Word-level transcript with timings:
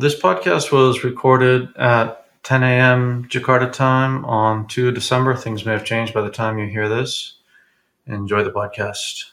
This 0.00 0.18
podcast 0.18 0.72
was 0.72 1.04
recorded 1.04 1.76
at 1.76 2.24
10 2.44 2.62
a.m. 2.62 3.26
Jakarta 3.28 3.70
time 3.70 4.24
on 4.24 4.66
2 4.66 4.92
December. 4.92 5.36
Things 5.36 5.66
may 5.66 5.72
have 5.72 5.84
changed 5.84 6.14
by 6.14 6.22
the 6.22 6.30
time 6.30 6.58
you 6.58 6.68
hear 6.68 6.88
this. 6.88 7.34
Enjoy 8.06 8.42
the 8.42 8.50
podcast. 8.50 9.24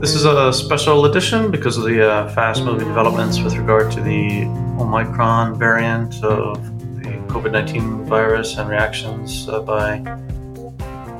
This 0.00 0.14
is 0.14 0.24
a 0.24 0.54
special 0.54 1.04
edition 1.04 1.50
because 1.50 1.76
of 1.76 1.84
the 1.84 2.10
uh, 2.10 2.30
fast 2.30 2.64
moving 2.64 2.88
developments 2.88 3.40
with 3.40 3.56
regard 3.56 3.92
to 3.92 4.00
the 4.00 4.44
Omicron 4.80 5.58
variant 5.58 6.24
of 6.24 6.64
the 7.02 7.10
COVID 7.28 7.52
19 7.52 8.06
virus 8.06 8.56
and 8.56 8.70
reactions 8.70 9.50
uh, 9.50 9.60
by 9.60 9.98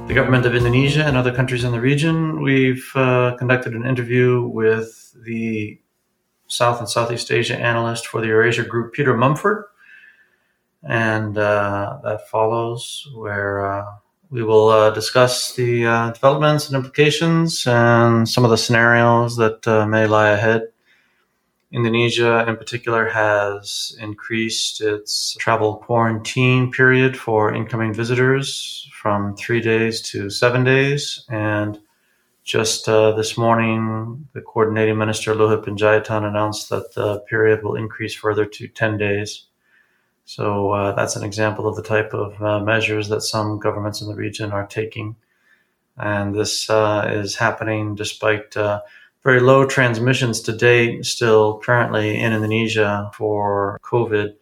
the 0.09 0.14
government 0.14 0.46
of 0.46 0.54
Indonesia 0.54 1.04
and 1.04 1.18
other 1.18 1.34
countries 1.34 1.64
in 1.64 1.72
the 1.72 1.80
region. 1.80 2.40
We've 2.40 2.90
uh, 2.94 3.36
conducted 3.39 3.75
an 3.75 3.85
interview 3.85 4.40
with 4.48 5.14
the 5.26 5.79
South 6.46 6.79
and 6.79 6.89
Southeast 6.89 7.31
Asia 7.31 7.58
analyst 7.58 8.07
for 8.07 8.22
the 8.22 8.29
Eurasia 8.29 8.64
Group, 8.64 8.94
Peter 8.94 9.14
Mumford. 9.14 9.67
And 10.82 11.36
uh, 11.36 11.98
that 12.04 12.26
follows, 12.31 13.07
where 13.14 13.67
uh, 13.67 13.84
we 14.31 14.43
will 14.43 14.68
uh, 14.71 14.90
discuss 14.90 15.54
the 15.54 15.84
uh, 15.84 16.11
developments 16.12 16.68
and 16.68 16.76
implications 16.76 17.67
and 17.67 18.26
some 18.26 18.45
of 18.46 18.50
the 18.50 18.56
scenarios 18.56 19.36
that 19.36 19.68
uh, 19.68 19.86
may 19.86 20.06
lie 20.06 20.31
ahead. 20.31 20.68
Indonesia, 21.71 22.46
in 22.49 22.57
particular, 22.57 23.08
has 23.08 23.96
increased 24.00 24.81
its 24.81 25.36
travel 25.39 25.76
quarantine 25.76 26.72
period 26.72 27.17
for 27.17 27.54
incoming 27.54 27.93
visitors 27.93 28.89
from 28.93 29.36
three 29.36 29.61
days 29.61 30.00
to 30.11 30.31
seven 30.31 30.64
days. 30.64 31.25
And 31.29 31.79
just 32.42 32.89
uh, 32.89 33.12
this 33.12 33.36
morning, 33.36 34.27
the 34.33 34.41
coordinating 34.41 34.97
minister, 34.97 35.34
Luhut 35.34 35.67
Panjaitan, 35.67 36.25
announced 36.27 36.70
that 36.70 36.95
the 36.95 37.20
period 37.20 37.62
will 37.62 37.75
increase 37.75 38.14
further 38.14 38.47
to 38.47 38.67
10 38.69 38.97
days. 38.97 39.45
So 40.25 40.70
uh, 40.70 40.95
that's 40.95 41.17
an 41.17 41.25
example 41.25 41.69
of 41.69 41.77
the 41.77 41.83
type 41.83 42.14
of 42.14 42.42
uh, 42.42 42.61
measures 42.61 43.11
that 43.11 43.20
some 43.20 43.59
governments 43.59 44.01
in 44.01 44.09
the 44.09 44.14
region 44.14 44.53
are 44.53 44.67
taking. 44.67 45.17
And 45.98 46.35
this 46.35 46.70
uh, 46.70 47.11
is 47.12 47.37
happening 47.37 47.95
despite 47.95 48.57
uh, 48.57 48.81
very 49.29 49.41
low 49.41 49.67
transmissions 49.67 50.41
to 50.41 50.57
date, 50.57 51.05
still 51.05 51.59
currently 51.59 52.19
in 52.19 52.33
Indonesia 52.33 53.11
for 53.12 53.79
COVID, 53.83 54.35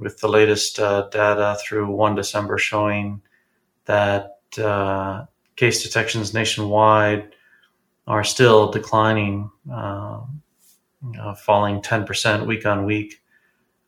with 0.00 0.18
the 0.18 0.26
latest 0.26 0.80
uh, 0.80 1.08
data 1.12 1.56
through 1.62 1.88
1 1.88 2.16
December 2.16 2.58
showing 2.58 3.22
that 3.84 4.38
uh, 4.58 5.26
case 5.54 5.84
detections 5.84 6.34
nationwide 6.34 7.36
are 8.08 8.24
still 8.24 8.72
declining, 8.72 9.48
uh, 9.72 10.18
falling 11.44 11.80
10% 11.80 12.46
week 12.48 12.66
on 12.66 12.84
week. 12.84 13.22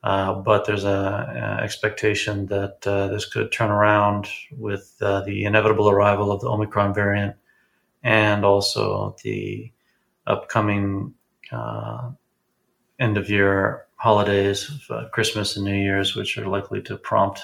Uh, 0.05 0.34
but 0.34 0.64
there's 0.67 0.84
a, 0.84 1.59
a 1.59 1.64
expectation 1.64 2.47
that 2.47 2.79
uh, 2.86 3.09
this 3.09 3.25
could 3.25 3.51
turn 3.51 3.70
around 3.70 4.29
with 4.57 4.95
uh, 5.01 5.20
the 5.23 5.42
inevitable 5.42 5.89
arrival 5.89 6.31
of 6.31 6.41
the 6.41 6.48
Omicron 6.48 6.95
variant 6.95 7.34
and 8.05 8.45
also 8.45 9.17
the 9.25 9.73
upcoming 10.27 11.15
uh, 11.51 12.11
end 12.98 13.17
of 13.17 13.28
year 13.28 13.87
holidays, 13.97 14.70
Christmas 15.12 15.56
and 15.56 15.64
New 15.64 15.75
Year's, 15.75 16.17
which 16.17 16.37
are 16.39 16.47
likely 16.47 16.83
to 16.83 16.97
prompt 16.97 17.41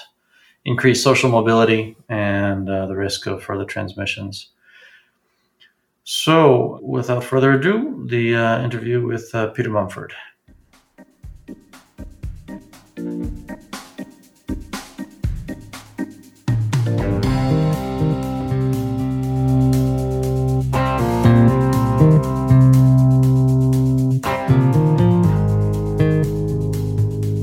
increased 0.65 1.03
social 1.03 1.29
mobility 1.29 1.95
and 2.09 2.69
uh, 2.69 2.85
the 2.85 2.95
risk 2.95 3.25
of 3.27 3.41
further 3.41 3.65
transmissions. 3.65 4.49
So, 6.03 6.79
without 6.81 7.23
further 7.23 7.53
ado, 7.53 8.05
the 8.09 8.35
uh, 8.35 8.63
interview 8.63 9.05
with 9.05 9.33
uh, 9.33 9.47
Peter 9.47 9.69
Mumford. 9.69 10.13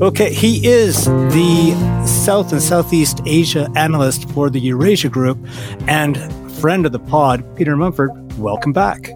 Okay, 0.06 0.32
he 0.32 0.64
is 0.64 1.06
the 1.06 2.04
South 2.06 2.52
and 2.52 2.62
Southeast 2.62 3.20
Asia 3.26 3.68
analyst 3.74 4.30
for 4.30 4.48
the 4.48 4.60
Eurasia 4.60 5.08
Group 5.08 5.36
and 5.88 6.16
friend 6.60 6.86
of 6.86 6.92
the 6.92 7.00
pod, 7.00 7.44
Peter 7.56 7.74
Mumford. 7.74 8.12
Welcome 8.38 8.72
back. 8.72 9.10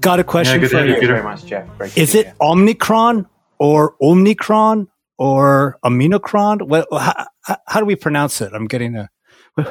Got 0.00 0.20
a 0.20 0.24
question 0.24 0.58
for 0.60 0.64
you. 0.64 0.92
Thank 0.92 1.02
you 1.02 1.06
very 1.06 1.22
much, 1.22 1.44
Jeff. 1.44 1.68
Great 1.76 1.98
is 1.98 2.14
it 2.14 2.24
here. 2.28 2.34
Omicron 2.40 3.28
or 3.58 3.94
Omicron 4.00 4.88
or 5.18 5.78
Aminocron? 5.84 6.66
Well, 6.66 6.86
how, 6.90 7.26
how, 7.66 7.80
do 7.80 7.84
we 7.84 7.94
pronounce 7.94 8.40
it? 8.40 8.54
I'm 8.54 8.68
getting 8.68 8.96
a. 8.96 9.10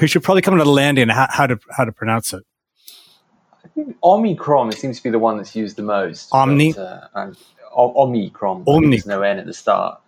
we 0.00 0.06
should 0.06 0.22
probably 0.22 0.40
come 0.40 0.56
to 0.56 0.64
the 0.64 0.70
landing 0.70 1.10
how, 1.10 1.26
how 1.28 1.46
to 1.48 1.58
how 1.68 1.84
to 1.84 1.92
pronounce 1.92 2.32
it. 2.32 2.44
Omicron 4.02 4.72
seems 4.72 4.98
to 4.98 5.02
be 5.02 5.10
the 5.10 5.18
one 5.18 5.36
that's 5.36 5.56
used 5.56 5.76
the 5.76 5.82
most. 5.82 6.28
Omni. 6.32 6.72
But, 6.72 7.10
uh, 7.14 7.32
Omicron. 7.76 8.64
Omni. 8.66 8.90
There's 8.90 9.06
no 9.06 9.22
N 9.22 9.38
at 9.38 9.46
the 9.46 9.54
start. 9.54 10.00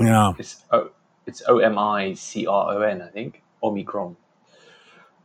Yeah. 0.00 0.32
It's 0.38 0.64
O. 0.72 0.90
It's 1.26 1.42
O 1.46 1.58
M 1.58 1.78
I 1.78 2.14
C 2.14 2.46
R 2.46 2.74
O 2.74 2.82
N. 2.82 3.02
I 3.02 3.08
think 3.08 3.42
Omicron. 3.62 4.16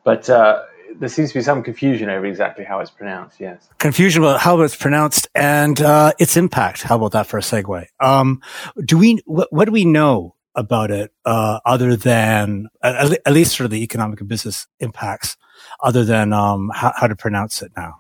But 0.04 0.30
uh, 0.30 0.64
there 0.96 1.10
seems 1.10 1.30
to 1.30 1.40
be 1.40 1.44
some 1.44 1.64
confusion 1.64 2.10
over 2.10 2.26
exactly 2.26 2.64
how 2.64 2.80
it's 2.80 2.92
pronounced. 2.92 3.40
Yes. 3.40 3.68
Confusion 3.80 4.24
about 4.24 4.40
how 4.40 4.62
it's 4.62 4.76
pronounced 4.76 5.28
and 5.36 5.82
uh, 5.82 6.14
its 6.20 6.38
impact. 6.38 6.84
How 6.84 6.96
about 6.96 7.12
that 7.14 7.28
for 7.28 7.38
a 7.38 7.42
segue? 7.42 7.86
Um, 8.00 8.42
do 8.86 8.98
we? 8.98 9.22
What, 9.26 9.52
what, 9.52 9.66
do 9.66 9.72
we 9.72 9.86
know 9.86 10.36
about 10.60 10.92
it 10.92 11.12
uh, 11.26 11.60
other 11.66 11.96
than 11.96 12.68
at, 12.84 13.18
at, 13.26 13.34
least 13.34 13.56
for 13.58 13.68
the 13.68 13.82
economic 13.82 14.20
and 14.20 14.30
business 14.30 14.68
impacts? 14.80 15.38
Other 15.82 16.04
than 16.04 16.34
um, 16.34 16.70
how, 16.74 16.92
how 16.96 17.08
to 17.08 17.16
pronounce 17.16 17.62
it 17.62 17.72
now? 17.76 17.96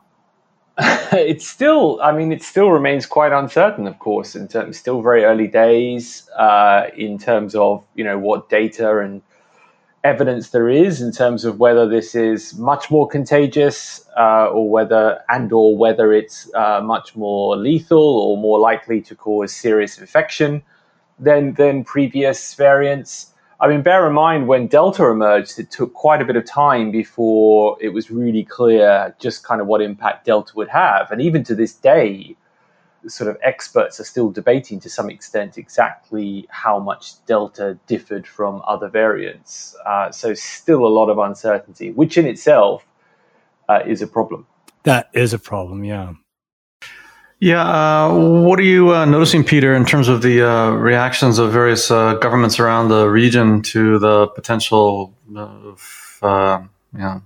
it's 0.77 1.47
still, 1.47 1.99
I 2.01 2.11
mean, 2.11 2.31
it 2.31 2.43
still 2.43 2.69
remains 2.69 3.05
quite 3.05 3.31
uncertain, 3.31 3.87
of 3.87 3.97
course, 3.99 4.35
in 4.35 4.47
terms, 4.47 4.77
still 4.77 5.01
very 5.01 5.23
early 5.23 5.47
days 5.47 6.29
uh, 6.37 6.87
in 6.95 7.17
terms 7.17 7.55
of, 7.55 7.85
you 7.95 8.03
know, 8.03 8.19
what 8.19 8.49
data 8.49 8.99
and 8.99 9.21
evidence 10.03 10.49
there 10.49 10.69
is 10.69 11.01
in 11.01 11.11
terms 11.11 11.43
of 11.43 11.59
whether 11.59 11.87
this 11.87 12.15
is 12.15 12.57
much 12.57 12.89
more 12.89 13.07
contagious 13.07 14.05
uh, 14.17 14.47
or 14.47 14.69
whether, 14.69 15.21
and 15.29 15.51
or 15.51 15.77
whether 15.77 16.13
it's 16.13 16.49
uh, 16.53 16.81
much 16.81 17.15
more 17.15 17.57
lethal 17.57 18.19
or 18.19 18.37
more 18.37 18.59
likely 18.59 19.01
to 19.01 19.15
cause 19.15 19.53
serious 19.53 19.97
infection 19.97 20.61
than, 21.19 21.53
than 21.53 21.83
previous 21.83 22.53
variants. 22.53 23.33
I 23.59 23.67
mean, 23.67 23.81
bear 23.81 24.07
in 24.07 24.13
mind 24.13 24.47
when 24.47 24.67
Delta 24.67 25.05
emerged, 25.07 25.59
it 25.59 25.69
took 25.69 25.93
quite 25.93 26.21
a 26.21 26.25
bit 26.25 26.35
of 26.35 26.45
time 26.45 26.91
before 26.91 27.77
it 27.81 27.89
was 27.89 28.09
really 28.09 28.43
clear 28.43 29.13
just 29.19 29.43
kind 29.43 29.59
of 29.59 29.67
what 29.67 29.81
impact 29.81 30.25
Delta 30.25 30.53
would 30.55 30.69
have. 30.69 31.11
And 31.11 31.21
even 31.21 31.43
to 31.43 31.55
this 31.55 31.73
day, 31.73 32.37
sort 33.07 33.29
of 33.29 33.37
experts 33.41 33.99
are 33.99 34.03
still 34.03 34.29
debating 34.29 34.79
to 34.81 34.89
some 34.89 35.09
extent 35.09 35.57
exactly 35.57 36.47
how 36.49 36.79
much 36.79 37.23
Delta 37.25 37.77
differed 37.87 38.27
from 38.27 38.61
other 38.67 38.89
variants. 38.89 39.75
Uh, 39.85 40.11
so, 40.11 40.33
still 40.33 40.85
a 40.85 40.89
lot 40.89 41.09
of 41.09 41.17
uncertainty, 41.17 41.91
which 41.91 42.17
in 42.17 42.25
itself 42.25 42.85
uh, 43.67 43.81
is 43.85 44.01
a 44.01 44.07
problem. 44.07 44.45
That 44.83 45.09
is 45.13 45.33
a 45.33 45.39
problem, 45.39 45.83
yeah. 45.83 46.13
Yeah, 47.41 47.61
uh, 47.61 48.13
what 48.13 48.59
are 48.59 48.63
you 48.63 48.93
uh, 48.93 49.05
noticing, 49.05 49.45
Peter, 49.45 49.73
in 49.73 49.85
terms 49.85 50.09
of 50.09 50.21
the 50.21 50.41
uh, 50.41 50.71
reactions 50.71 51.39
of 51.39 51.53
various 51.53 51.89
uh, 51.89 52.15
governments 52.15 52.59
around 52.59 52.89
the 52.89 53.07
region 53.07 53.61
to 53.61 53.97
the 53.97 54.27
potential 54.27 55.13
of, 55.33 56.19
uh, 56.21 56.61
you 56.91 56.99
know, 56.99 57.21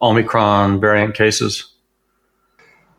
Omicron 0.00 0.80
variant 0.80 1.14
cases? 1.14 1.70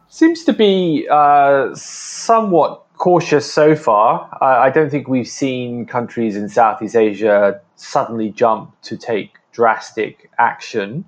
Seems 0.10 0.44
to 0.44 0.54
be 0.54 1.08
uh, 1.10 1.74
somewhat 1.74 2.86
cautious 2.98 3.52
so 3.52 3.76
far. 3.76 4.30
I 4.40 4.70
don't 4.70 4.92
think 4.92 5.08
we've 5.08 5.28
seen 5.28 5.88
countries 5.88 6.36
in 6.36 6.50
Southeast 6.50 6.96
Asia 6.96 7.60
suddenly 7.78 8.30
jump 8.30 8.80
to 8.84 8.96
take 8.96 9.38
drastic 9.52 10.30
action. 10.38 11.04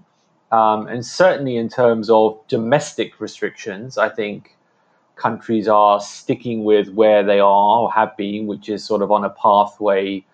Um, 0.52 0.88
and 0.88 1.06
certainly 1.06 1.58
in 1.58 1.70
terms 1.70 2.10
of 2.10 2.40
domestic 2.48 3.20
restrictions, 3.20 3.98
I 3.98 4.10
think 4.10 4.56
countries 5.16 5.68
are 5.68 6.00
sticking 6.00 6.64
with 6.64 6.90
where 6.90 7.24
they 7.24 7.40
are 7.40 7.80
or 7.82 7.92
have 7.92 8.16
been, 8.18 8.48
which 8.48 8.70
is 8.70 8.84
sort 8.84 9.02
of 9.02 9.12
on 9.12 9.24
a 9.24 9.30
pathway 9.30 10.26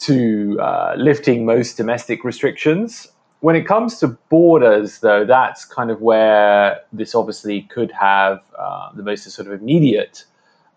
to 0.00 0.60
uh, 0.60 0.94
lifting 0.96 1.46
most 1.46 1.76
domestic 1.76 2.24
restrictions. 2.24 3.08
When 3.40 3.56
it 3.56 3.66
comes 3.66 4.00
to 4.00 4.08
borders, 4.28 4.98
though, 4.98 5.24
that's 5.24 5.64
kind 5.64 5.90
of 5.90 6.02
where 6.02 6.80
this 6.92 7.14
obviously 7.14 7.62
could 7.62 7.92
have 7.92 8.40
uh, 8.58 8.90
the 8.94 9.02
most 9.02 9.30
sort 9.30 9.48
of 9.48 9.60
immediate 9.60 10.24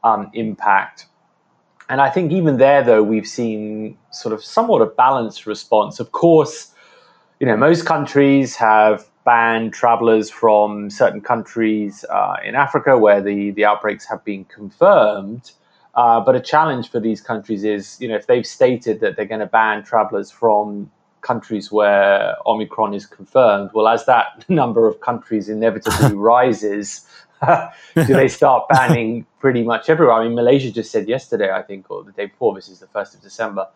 um, 0.04 0.30
impact. 0.34 1.08
And 1.90 2.00
I 2.00 2.10
think 2.10 2.32
even 2.32 2.58
there, 2.58 2.84
though, 2.84 3.04
we've 3.04 3.28
seen 3.28 3.98
sort 4.12 4.34
of 4.34 4.44
somewhat 4.44 4.82
a 4.82 4.86
balanced 4.86 5.46
response. 5.46 6.00
Of 6.00 6.12
course, 6.12 6.72
you 7.42 7.48
know, 7.48 7.58
most 7.58 7.88
countries 7.88 8.56
have 8.56 9.04
banned 9.26 9.74
travelers 9.74 10.30
from 10.30 10.92
certain 10.92 11.22
countries 11.22 12.06
uh, 12.08 12.36
in 12.46 12.54
Africa 12.54 13.00
where 13.00 13.20
the, 13.20 13.50
the 13.52 13.66
outbreaks 13.66 14.08
have 14.08 14.24
been 14.24 14.46
confirmed. 14.46 15.52
Uh, 15.96 16.20
but 16.20 16.36
a 16.36 16.40
challenge 16.40 16.92
for 16.92 17.00
these 17.00 17.20
countries 17.20 17.64
is, 17.64 18.00
you 18.00 18.08
know, 18.08 18.16
if 18.16 18.28
they've 18.28 18.46
stated 18.46 19.00
that 19.00 19.16
they're 19.16 19.26
going 19.26 19.40
to 19.42 19.48
ban 19.48 19.84
travelers 19.84 20.30
from 20.30 20.92
countries 21.22 21.72
where 21.72 22.36
Omicron 22.46 22.94
is 22.94 23.08
confirmed, 23.08 23.72
well, 23.74 23.88
as 23.88 24.06
that 24.06 24.46
number 24.48 24.88
of 24.88 25.02
countries 25.02 25.50
inevitably 25.50 26.16
rises, 26.32 27.08
do 27.96 28.06
they 28.06 28.28
start 28.28 28.70
banning 28.70 29.26
pretty 29.40 29.64
much 29.64 29.90
everywhere? 29.90 30.14
I 30.14 30.26
mean, 30.26 30.36
Malaysia 30.36 30.72
just 30.72 30.92
said 30.92 31.10
yesterday, 31.10 31.52
I 31.52 31.64
think, 31.64 31.90
or 31.90 32.04
the 32.04 32.12
day 32.12 32.28
before, 32.28 32.54
this 32.54 32.70
is 32.70 32.80
the 32.80 32.86
1st 32.86 33.16
of 33.16 33.22
December, 33.22 33.68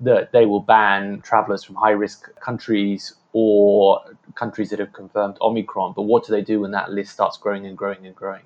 that 0.00 0.32
they 0.32 0.46
will 0.46 0.60
ban 0.60 1.20
travelers 1.22 1.62
from 1.62 1.76
high 1.76 1.90
risk 1.90 2.28
countries 2.40 3.14
or 3.32 4.00
countries 4.34 4.70
that 4.70 4.78
have 4.78 4.92
confirmed 4.92 5.36
Omicron. 5.40 5.92
But 5.94 6.02
what 6.02 6.26
do 6.26 6.32
they 6.32 6.42
do 6.42 6.60
when 6.60 6.70
that 6.72 6.90
list 6.90 7.12
starts 7.12 7.36
growing 7.36 7.66
and 7.66 7.76
growing 7.76 8.06
and 8.06 8.14
growing? 8.14 8.42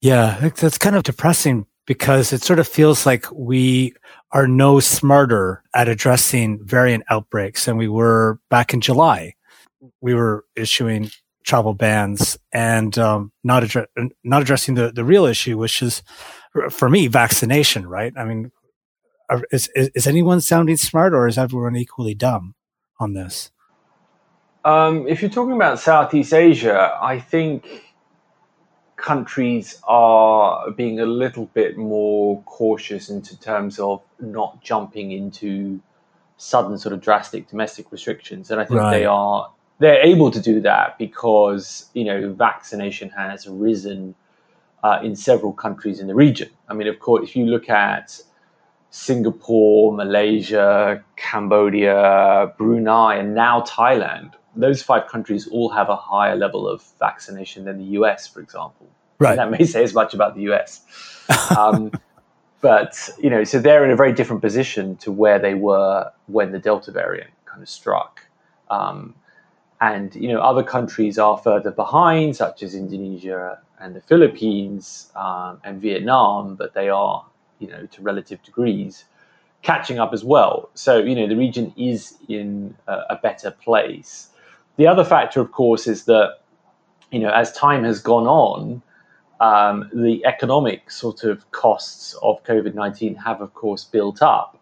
Yeah, 0.00 0.48
that's 0.48 0.78
kind 0.78 0.96
of 0.96 1.02
depressing 1.02 1.66
because 1.86 2.32
it 2.32 2.42
sort 2.42 2.58
of 2.58 2.68
feels 2.68 3.04
like 3.04 3.26
we 3.32 3.92
are 4.32 4.46
no 4.46 4.80
smarter 4.80 5.62
at 5.74 5.88
addressing 5.88 6.64
variant 6.64 7.04
outbreaks 7.10 7.64
than 7.64 7.76
we 7.76 7.88
were 7.88 8.38
back 8.48 8.72
in 8.72 8.80
July. 8.80 9.34
We 10.00 10.14
were 10.14 10.44
issuing 10.56 11.10
travel 11.42 11.74
bans 11.74 12.38
and 12.52 12.96
um, 12.98 13.32
not 13.42 13.64
not 14.22 14.42
addressing 14.42 14.74
the, 14.74 14.92
the 14.92 15.04
real 15.04 15.24
issue, 15.24 15.58
which 15.58 15.82
is 15.82 16.02
for 16.70 16.88
me 16.88 17.06
vaccination. 17.06 17.86
Right? 17.86 18.12
I 18.16 18.24
mean, 18.24 18.52
is, 19.50 19.68
is, 19.74 19.90
is 19.94 20.06
anyone 20.06 20.40
sounding 20.40 20.76
smart, 20.76 21.14
or 21.14 21.26
is 21.26 21.38
everyone 21.38 21.76
equally 21.76 22.14
dumb 22.14 22.54
on 22.98 23.14
this? 23.14 23.50
Um, 24.64 25.06
if 25.08 25.22
you're 25.22 25.30
talking 25.30 25.54
about 25.54 25.80
Southeast 25.80 26.34
Asia, 26.34 26.98
I 27.00 27.18
think 27.18 27.84
countries 28.96 29.80
are 29.88 30.70
being 30.72 31.00
a 31.00 31.06
little 31.06 31.46
bit 31.46 31.78
more 31.78 32.42
cautious 32.42 33.08
in 33.08 33.22
terms 33.22 33.78
of 33.78 34.02
not 34.20 34.62
jumping 34.62 35.12
into 35.12 35.80
sudden 36.36 36.76
sort 36.78 36.92
of 36.92 37.00
drastic 37.00 37.48
domestic 37.48 37.90
restrictions, 37.92 38.50
and 38.50 38.60
I 38.60 38.64
think 38.64 38.80
right. 38.80 38.90
they 38.90 39.04
are 39.06 39.50
they're 39.78 40.02
able 40.04 40.30
to 40.30 40.40
do 40.40 40.60
that 40.60 40.98
because 40.98 41.88
you 41.94 42.04
know 42.04 42.32
vaccination 42.32 43.08
has 43.10 43.46
risen 43.46 44.14
uh, 44.82 45.00
in 45.02 45.16
several 45.16 45.52
countries 45.52 46.00
in 46.00 46.06
the 46.06 46.14
region. 46.14 46.50
I 46.68 46.74
mean, 46.74 46.88
of 46.88 46.98
course, 46.98 47.28
if 47.28 47.36
you 47.36 47.46
look 47.46 47.68
at 47.68 48.20
Singapore, 48.90 49.92
Malaysia, 49.92 51.02
Cambodia, 51.16 52.52
Brunei, 52.58 53.16
and 53.16 53.34
now 53.34 53.62
Thailand, 53.62 54.34
those 54.56 54.82
five 54.82 55.08
countries 55.08 55.46
all 55.48 55.68
have 55.70 55.88
a 55.88 55.96
higher 55.96 56.36
level 56.36 56.68
of 56.68 56.82
vaccination 56.98 57.64
than 57.64 57.78
the 57.78 57.98
US, 58.00 58.26
for 58.26 58.40
example. 58.40 58.88
Right. 59.18 59.30
And 59.30 59.38
that 59.38 59.58
may 59.58 59.64
say 59.64 59.84
as 59.84 59.94
much 59.94 60.14
about 60.14 60.34
the 60.34 60.52
US. 60.52 60.84
Um, 61.56 61.92
but, 62.60 63.08
you 63.18 63.30
know, 63.30 63.44
so 63.44 63.58
they're 63.60 63.84
in 63.84 63.90
a 63.90 63.96
very 63.96 64.12
different 64.12 64.42
position 64.42 64.96
to 64.96 65.12
where 65.12 65.38
they 65.38 65.54
were 65.54 66.10
when 66.26 66.52
the 66.52 66.58
Delta 66.58 66.90
variant 66.90 67.30
kind 67.46 67.62
of 67.62 67.68
struck. 67.68 68.20
Um, 68.68 69.14
and, 69.80 70.14
you 70.14 70.28
know, 70.28 70.40
other 70.40 70.62
countries 70.62 71.18
are 71.18 71.38
further 71.38 71.70
behind, 71.70 72.36
such 72.36 72.62
as 72.62 72.74
Indonesia 72.74 73.58
and 73.78 73.94
the 73.94 74.00
Philippines 74.02 75.10
um, 75.16 75.60
and 75.64 75.80
Vietnam, 75.80 76.54
but 76.56 76.74
they 76.74 76.90
are, 76.90 77.24
you 77.60 77.68
know, 77.68 77.86
to 77.86 78.02
relative 78.02 78.42
degrees 78.42 79.04
catching 79.62 79.98
up 79.98 80.12
as 80.12 80.24
well. 80.24 80.70
So, 80.74 80.98
you 80.98 81.14
know, 81.14 81.28
the 81.28 81.36
region 81.36 81.72
is 81.76 82.16
in 82.28 82.74
a, 82.88 83.00
a 83.10 83.16
better 83.22 83.50
place. 83.50 84.28
The 84.76 84.86
other 84.86 85.04
factor, 85.04 85.40
of 85.40 85.52
course, 85.52 85.86
is 85.86 86.06
that 86.06 86.38
you 87.10 87.20
know 87.20 87.30
as 87.30 87.52
time 87.52 87.84
has 87.84 88.00
gone 88.00 88.26
on, 88.26 88.82
um, 89.40 89.90
the 89.92 90.24
economic 90.24 90.90
sort 90.90 91.24
of 91.24 91.50
costs 91.50 92.14
of 92.22 92.42
COVID 92.44 92.74
nineteen 92.74 93.14
have, 93.16 93.42
of 93.42 93.52
course, 93.52 93.84
built 93.84 94.22
up, 94.22 94.58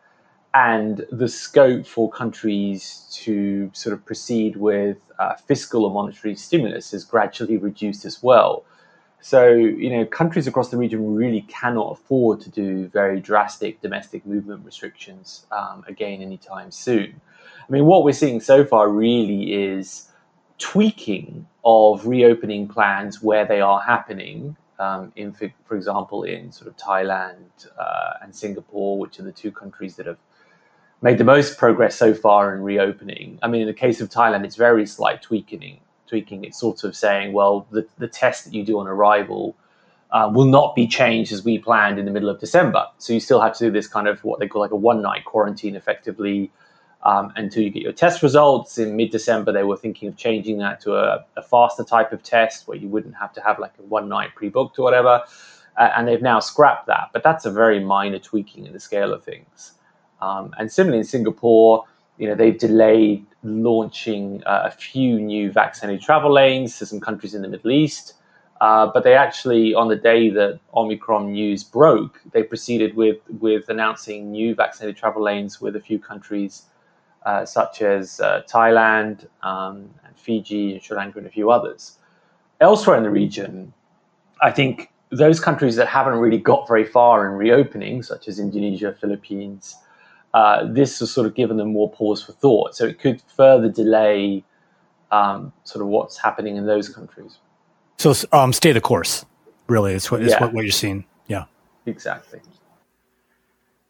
and 0.55 1.07
the 1.13 1.29
scope 1.29 1.87
for 1.87 2.11
countries 2.11 3.07
to 3.13 3.71
sort 3.75 3.93
of 3.93 4.05
proceed 4.05 4.57
with 4.57 4.97
uh, 5.21 5.35
fiscal 5.37 5.85
or 5.85 5.93
monetary 5.93 6.35
stimulus 6.35 6.93
is 6.93 7.05
gradually 7.05 7.57
reduced 7.57 8.05
as 8.05 8.21
well. 8.23 8.65
So, 9.21 9.49
you 9.49 9.91
know, 9.91 10.07
countries 10.07 10.47
across 10.47 10.71
the 10.71 10.77
region 10.77 11.15
really 11.15 11.43
cannot 11.43 11.93
afford 11.93 12.41
to 12.43 12.51
do 12.51 12.87
very 12.89 13.21
drastic 13.21 13.81
domestic 13.81 14.25
movement 14.25 14.65
restrictions 14.65 15.47
um, 15.51 15.85
again 15.89 16.23
anytime 16.23 16.71
soon. 16.71 17.21
I 17.69 17.73
mean, 17.73 17.87
what 17.87 18.05
we're 18.05 18.13
seeing 18.13 18.41
so 18.41 18.65
far 18.65 18.89
really 18.89 19.53
is 19.53 20.09
tweaking 20.59 21.47
of 21.65 22.07
reopening 22.07 22.69
plans 22.69 23.23
where 23.23 23.45
they 23.45 23.61
are 23.61 23.81
happening. 23.81 24.57
Um, 24.81 25.13
in, 25.17 25.33
for, 25.33 25.77
example, 25.77 26.23
in 26.23 26.53
sort 26.53 26.69
of 26.69 26.77
Thailand 26.77 27.67
uh, 27.77 28.13
and 28.23 28.35
Singapore, 28.35 28.97
which 28.97 29.19
are 29.19 29.25
the 29.25 29.33
two 29.33 29.51
countries 29.51 29.97
that 29.97 30.07
have 30.07 30.19
made 31.03 31.19
the 31.19 31.25
most 31.25 31.59
progress 31.59 31.97
so 31.97 32.15
far 32.15 32.55
in 32.55 32.63
reopening. 32.63 33.41
I 33.43 33.49
mean, 33.49 33.63
in 33.63 33.67
the 33.67 33.75
case 33.75 34.01
of 34.01 34.09
Thailand, 34.09 34.45
it's 34.45 34.55
very 34.55 34.87
slight 34.87 35.21
tweaking. 35.21 35.81
Tweaking, 36.09 36.45
it's 36.45 36.59
sort 36.59 36.85
of 36.85 36.97
saying, 36.97 37.33
well, 37.33 37.67
the, 37.71 37.87
the 37.99 38.09
test 38.09 38.45
that 38.45 38.55
you 38.55 38.65
do 38.65 38.79
on 38.79 38.87
arrival 38.87 39.57
uh, 40.11 40.31
will 40.33 40.47
not 40.47 40.75
be 40.75 40.87
changed 40.87 41.33
as 41.33 41.45
we 41.45 41.59
planned 41.59 41.99
in 41.99 42.05
the 42.05 42.11
middle 42.11 42.29
of 42.29 42.41
December. 42.41 42.87
So 42.99 43.13
you 43.13 43.21
still 43.21 43.41
have 43.41 43.57
to 43.59 43.67
do 43.67 43.71
this 43.71 43.87
kind 43.87 44.09
of 44.09 44.23
what 44.25 44.41
they 44.41 44.49
call 44.49 44.63
like 44.63 44.71
a 44.71 44.77
one 44.77 45.03
night 45.03 45.25
quarantine, 45.25 45.77
effectively 45.77 46.51
um, 47.03 47.33
until 47.37 47.63
you 47.63 47.71
get 47.71 47.83
your 47.83 47.93
test 47.93 48.23
results. 48.23 48.79
In 48.79 48.97
mid 48.97 49.11
December, 49.11 49.53
they 49.53 49.65
were 49.65 49.77
thinking 49.77 50.09
of 50.09 50.17
changing 50.17 50.59
that 50.59 50.81
to 50.83 50.97
a, 50.97 51.25
a, 51.37 51.43
faster 51.43 51.85
type 51.85 52.13
of 52.13 52.23
test 52.23 52.67
where 52.67 52.77
you 52.77 52.89
wouldn't 52.89 53.15
have 53.17 53.33
to 53.35 53.41
have 53.41 53.59
like 53.59 53.73
a 53.79 53.83
one 53.83 54.09
night 54.09 54.35
pre 54.35 54.49
booked 54.49 54.79
or 54.79 54.83
whatever. 54.83 55.23
Uh, 55.77 55.91
and 55.97 56.09
they've 56.09 56.23
now 56.23 56.41
scrapped 56.41 56.87
that. 56.89 57.11
But 57.13 57.23
that's 57.23 57.45
a 57.45 57.53
very 57.53 57.79
minor 57.79 58.19
tweaking 58.19 58.67
in 58.67 58.73
the 58.73 58.81
scale 58.81 59.13
of 59.13 59.23
things. 59.23 59.73
Um, 60.21 60.53
and 60.59 60.73
similarly 60.73 60.99
in 60.99 61.05
Singapore, 61.05 61.85
you 62.19 62.29
know, 62.29 62.35
they've 62.35 62.59
delayed 62.59 63.25
launching 63.43 64.43
uh, 64.45 64.63
a 64.65 64.71
few 64.71 65.21
new 65.21 65.51
vaccinated 65.53 66.03
travel 66.03 66.33
lanes 66.33 66.79
to 66.79 66.87
some 66.87 67.01
countries 67.01 67.35
in 67.35 67.43
the 67.43 67.49
Middle 67.49 67.71
East. 67.71 68.15
Uh, 68.61 68.91
but 68.93 69.05
they 69.05 69.15
actually, 69.15 69.73
on 69.73 69.87
the 69.87 69.97
day 69.97 70.31
that 70.31 70.59
Omicron 70.75 71.33
news 71.33 71.63
broke, 71.63 72.21
they 72.33 72.43
proceeded 72.43 72.97
with 72.97 73.19
with 73.39 73.69
announcing 73.69 74.33
new 74.33 74.53
vaccinated 74.53 74.97
travel 74.97 75.23
lanes 75.23 75.61
with 75.61 75.77
a 75.77 75.81
few 75.81 76.01
countries 76.01 76.65
uh, 77.25 77.45
such 77.45 77.83
as 77.83 78.21
uh, 78.21 78.43
Thailand, 78.49 79.27
um, 79.43 79.89
and 80.05 80.17
Fiji, 80.17 80.73
and 80.73 80.83
Sri 80.83 80.97
Lanka, 80.97 81.19
and 81.19 81.27
a 81.27 81.31
few 81.31 81.53
others. 81.53 81.99
Elsewhere 82.61 82.97
in 82.97 83.05
the 83.05 83.11
region, 83.11 83.73
I 84.43 84.51
think 84.51 84.91
those 85.11 85.39
countries 85.39 85.77
that 85.77 85.87
haven't 85.87 86.19
really 86.19 86.39
got 86.39 86.67
very 86.67 86.85
far 86.85 87.27
in 87.27 87.35
reopening, 87.35 88.03
such 88.03 88.27
as 88.27 88.41
Indonesia, 88.41 88.93
Philippines, 89.01 89.77
uh, 90.35 90.67
this 90.67 90.99
has 91.01 91.11
sort 91.11 91.27
of 91.27 91.35
given 91.35 91.57
them 91.57 91.73
more 91.73 91.91
pause 91.91 92.23
for 92.23 92.33
thought. 92.33 92.75
So 92.75 92.87
it 92.87 93.01
could 93.01 93.23
further 93.37 93.69
delay 93.69 94.45
um, 95.11 95.53
sort 95.65 95.83
of 95.83 95.89
what's 95.89 96.19
happening 96.19 96.57
in 96.57 96.67
those 96.67 96.89
countries. 96.89 97.39
So 97.97 98.15
um, 98.33 98.53
stay 98.53 98.73
the 98.73 98.81
course, 98.81 99.25
really, 99.67 99.95
is 99.95 100.11
what, 100.11 100.23
is 100.23 100.31
yeah. 100.31 100.41
what, 100.41 100.53
what 100.53 100.65
you're 100.65 100.71
seeing. 100.71 101.05
Yeah. 101.27 101.45
Exactly. 101.87 102.41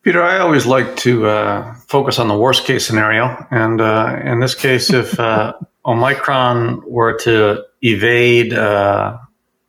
Peter, 0.03 0.23
I 0.23 0.39
always 0.39 0.65
like 0.65 0.97
to 0.99 1.27
uh, 1.27 1.75
focus 1.87 2.19
on 2.19 2.29
the 2.29 2.37
worst 2.37 2.65
case 2.65 2.87
scenario. 2.87 3.47
And 3.51 3.81
uh, 3.81 4.19
in 4.25 4.41
this 4.41 4.55
case, 4.55 4.91
if 4.91 5.19
uh, 5.19 5.53
Omicron 5.85 6.83
were 6.87 7.19
to 7.19 7.65
evade 7.83 8.55
uh, 8.55 9.19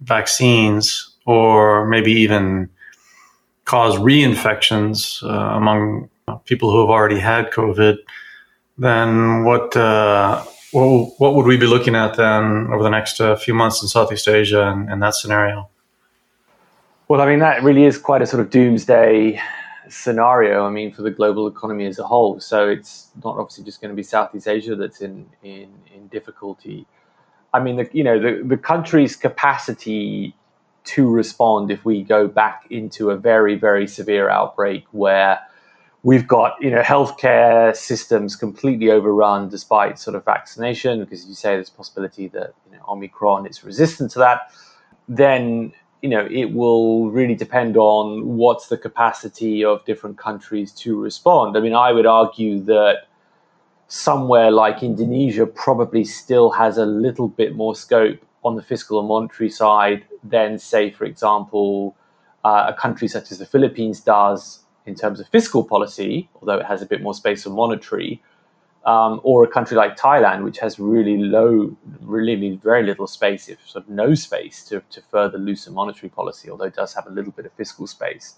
vaccines 0.02 1.16
or 1.26 1.88
maybe 1.88 2.12
even 2.12 2.70
cause 3.66 3.98
reinfections 3.98 5.24
uh, 5.24 5.58
among 5.58 6.10
people 6.46 6.72
who 6.72 6.80
have 6.82 6.90
already 6.90 7.20
had 7.20 7.52
COVID, 7.52 7.98
then 8.78 9.44
what, 9.44 9.76
uh, 9.76 10.44
what, 10.72 11.12
what 11.20 11.36
would 11.36 11.46
we 11.46 11.58
be 11.58 11.68
looking 11.68 11.96
at 11.96 12.16
then 12.16 12.68
over 12.72 12.84
the 12.84 12.90
next 12.90 13.22
few 13.44 13.54
months 13.54 13.82
in 13.82 13.88
Southeast 13.88 14.28
Asia 14.28 14.68
in, 14.68 14.92
in 14.92 15.00
that 15.00 15.16
scenario? 15.16 15.70
Well, 17.08 17.22
I 17.22 17.26
mean, 17.26 17.40
that 17.40 17.64
really 17.64 17.86
is 17.86 17.98
quite 17.98 18.22
a 18.22 18.26
sort 18.28 18.42
of 18.42 18.52
doomsday 18.52 19.42
scenario, 19.90 20.66
I 20.66 20.70
mean, 20.70 20.94
for 20.94 21.02
the 21.02 21.10
global 21.10 21.48
economy 21.48 21.88
as 21.88 21.98
a 21.98 22.06
whole. 22.06 22.40
So 22.40 22.70
it's 22.70 23.08
not 23.24 23.38
obviously 23.38 23.64
just 23.64 23.82
going 23.82 23.90
to 23.90 23.96
be 23.96 24.04
Southeast 24.04 24.48
Asia 24.48 24.76
that's 24.76 25.02
in 25.02 25.26
in, 25.42 25.70
in 25.94 26.08
difficulty. 26.10 26.86
I 27.52 27.60
mean, 27.60 27.78
the, 27.78 27.90
you 27.92 28.04
know, 28.04 28.20
the, 28.20 28.44
the 28.44 28.58
country's 28.58 29.16
capacity 29.16 30.36
to 30.86 31.10
respond 31.10 31.72
if 31.72 31.84
we 31.84 32.04
go 32.04 32.28
back 32.28 32.68
into 32.70 33.10
a 33.10 33.18
very, 33.18 33.56
very 33.56 33.88
severe 33.88 34.30
outbreak 34.30 34.86
where 34.92 35.40
we've 36.04 36.28
got, 36.28 36.56
you 36.62 36.72
know, 36.72 36.82
healthcare 36.82 37.76
systems 37.76 38.36
completely 38.36 38.90
overrun 38.90 39.50
despite 39.50 40.00
sort 40.00 40.16
of 40.16 40.24
vaccination, 40.26 41.00
because 41.00 41.28
you 41.28 41.36
say 41.36 41.56
there's 41.56 41.70
possibility 41.70 42.28
that, 42.30 42.54
you 42.66 42.78
know, 42.78 42.84
Omicron 42.88 43.46
is 43.46 43.64
resistant 43.64 44.12
to 44.12 44.20
that, 44.20 44.52
then 45.08 45.74
you 46.02 46.08
know, 46.08 46.26
it 46.32 46.54
will 46.54 47.12
really 47.12 47.36
depend 47.36 47.76
on 47.76 48.38
what's 48.38 48.68
the 48.68 48.78
capacity 48.78 49.66
of 49.66 49.84
different 49.84 50.18
countries 50.18 50.72
to 50.72 50.98
respond. 50.98 51.58
I 51.58 51.60
mean, 51.60 51.74
I 51.74 51.92
would 51.92 52.06
argue 52.06 52.62
that 52.62 53.08
somewhere 53.90 54.50
like 54.50 54.82
Indonesia 54.82 55.46
probably 55.46 56.06
still 56.06 56.52
has 56.52 56.78
a 56.78 56.86
little 56.86 57.28
bit 57.28 57.54
more 57.54 57.76
scope 57.76 58.20
on 58.46 58.56
the 58.56 58.62
fiscal 58.62 59.00
and 59.00 59.10
monetary 59.10 59.50
side 59.50 60.06
than, 60.24 60.58
say, 60.58 60.90
for 60.90 61.04
example, 61.04 61.98
uh, 62.46 62.68
a 62.70 62.74
country 62.74 63.10
such 63.10 63.30
as 63.32 63.40
the 63.40 63.46
Philippines 63.46 64.00
does 64.00 64.60
in 64.90 64.96
terms 64.96 65.20
of 65.20 65.28
fiscal 65.28 65.64
policy, 65.64 66.30
although 66.38 66.60
it 66.64 66.66
has 66.66 66.82
a 66.82 66.86
bit 66.86 67.02
more 67.02 67.14
space 67.14 67.44
for 67.44 67.52
monetary, 67.52 68.22
um, 68.86 69.22
or 69.24 69.44
a 69.44 69.48
country 69.48 69.78
like 69.78 69.98
Thailand, 69.98 70.44
which 70.44 70.60
has 70.60 70.80
really 70.80 71.18
low, 71.18 71.76
really 72.02 72.60
very 72.70 72.84
little 72.84 73.08
space, 73.08 73.48
if 73.54 73.60
sort 73.70 73.84
of 73.86 73.90
no 73.90 74.16
space 74.16 74.58
to, 74.70 74.82
to 74.90 75.02
further 75.12 75.38
loosen 75.38 75.74
monetary 75.74 76.10
policy, 76.10 76.50
although 76.50 76.66
it 76.66 76.76
does 76.76 76.94
have 76.94 77.06
a 77.08 77.12
little 77.12 77.32
bit 77.32 77.46
of 77.46 77.54
fiscal 77.54 77.88
space. 77.88 78.36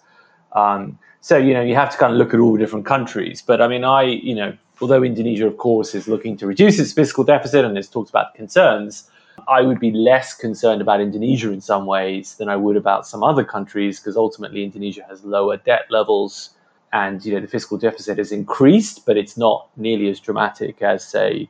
Um, 0.54 0.98
so, 1.22 1.38
you 1.38 1.54
know, 1.54 1.62
you 1.62 1.76
have 1.76 1.92
to 1.92 1.98
kind 1.98 2.12
of 2.14 2.18
look 2.20 2.34
at 2.34 2.40
all 2.40 2.54
the 2.54 2.60
different 2.60 2.86
countries. 2.86 3.42
But 3.42 3.62
I 3.62 3.68
mean, 3.68 3.84
I, 3.84 4.04
you 4.04 4.36
know, 4.36 4.58
although 4.82 5.04
Indonesia, 5.04 5.48
of 5.48 5.58
course, 5.58 5.96
is 5.96 6.08
looking 6.08 6.36
to 6.38 6.48
reduce 6.48 6.80
its 6.80 6.92
fiscal 6.92 7.24
deficit 7.24 7.64
and 7.64 7.78
has 7.78 7.88
talked 7.88 8.10
about 8.10 8.34
concerns, 8.36 9.10
I 9.48 9.62
would 9.62 9.80
be 9.80 9.92
less 9.92 10.34
concerned 10.34 10.82
about 10.82 11.02
Indonesia 11.02 11.52
in 11.52 11.62
some 11.62 11.86
ways 11.86 12.36
than 12.36 12.50
I 12.50 12.56
would 12.56 12.78
about 12.78 13.08
some 13.08 13.24
other 13.24 13.44
countries 13.44 14.00
because 14.00 14.18
ultimately 14.18 14.64
Indonesia 14.64 15.04
has 15.10 15.24
lower 15.24 15.58
debt 15.58 15.86
levels 15.90 16.52
and 16.94 17.24
you 17.26 17.34
know 17.34 17.40
the 17.40 17.48
fiscal 17.48 17.78
deficit 17.78 18.18
has 18.18 18.32
increased, 18.32 19.06
but 19.06 19.18
it's 19.18 19.38
not 19.38 19.70
nearly 19.78 20.10
as 20.10 20.20
dramatic 20.20 20.82
as 20.82 21.04
say 21.04 21.50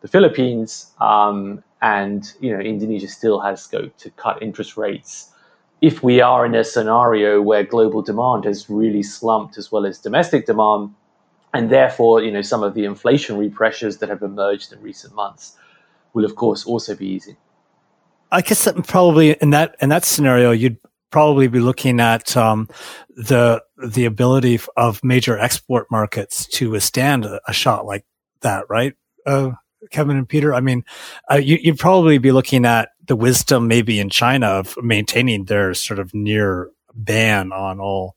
the 0.00 0.08
Philippines. 0.08 0.90
Um, 1.00 1.62
and 1.82 2.32
you 2.40 2.52
know 2.52 2.60
Indonesia 2.60 3.08
still 3.08 3.40
has 3.40 3.62
scope 3.62 3.96
to 3.98 4.10
cut 4.10 4.42
interest 4.42 4.76
rates 4.76 5.32
if 5.80 6.02
we 6.02 6.20
are 6.20 6.44
in 6.44 6.54
a 6.54 6.62
scenario 6.62 7.40
where 7.40 7.64
global 7.64 8.02
demand 8.02 8.44
has 8.44 8.68
really 8.68 9.02
slumped 9.02 9.56
as 9.56 9.72
well 9.72 9.86
as 9.86 9.98
domestic 9.98 10.44
demand, 10.44 10.94
and 11.54 11.70
therefore 11.70 12.22
you 12.22 12.30
know 12.30 12.42
some 12.42 12.62
of 12.62 12.74
the 12.74 12.82
inflationary 12.84 13.52
pressures 13.52 13.98
that 13.98 14.08
have 14.08 14.22
emerged 14.22 14.72
in 14.72 14.82
recent 14.82 15.14
months 15.14 15.56
will 16.14 16.24
of 16.24 16.36
course 16.36 16.64
also 16.64 16.94
be 16.94 17.06
easy. 17.06 17.36
I 18.32 18.42
guess 18.42 18.68
probably 18.86 19.32
in 19.40 19.50
that 19.50 19.76
in 19.80 19.88
that 19.88 20.04
scenario, 20.04 20.52
you'd 20.52 20.78
probably 21.10 21.48
be 21.48 21.60
looking 21.60 22.00
at 22.00 22.36
um, 22.36 22.68
the 23.10 23.62
the 23.88 24.04
ability 24.04 24.60
of 24.76 25.02
major 25.02 25.38
export 25.38 25.90
markets 25.90 26.46
to 26.46 26.70
withstand 26.70 27.24
a, 27.24 27.40
a 27.48 27.52
shot 27.52 27.86
like 27.86 28.04
that, 28.42 28.64
right? 28.68 28.94
Uh, 29.26 29.52
Kevin 29.90 30.16
and 30.16 30.28
Peter, 30.28 30.54
I 30.54 30.60
mean, 30.60 30.84
uh, 31.30 31.36
you, 31.36 31.58
would 31.64 31.78
probably 31.78 32.18
be 32.18 32.32
looking 32.32 32.64
at 32.64 32.90
the 33.06 33.16
wisdom 33.16 33.66
maybe 33.66 33.98
in 33.98 34.10
China 34.10 34.46
of 34.46 34.76
maintaining 34.82 35.44
their 35.46 35.74
sort 35.74 35.98
of 35.98 36.14
near 36.14 36.70
ban 36.94 37.52
on 37.52 37.80
all 37.80 38.16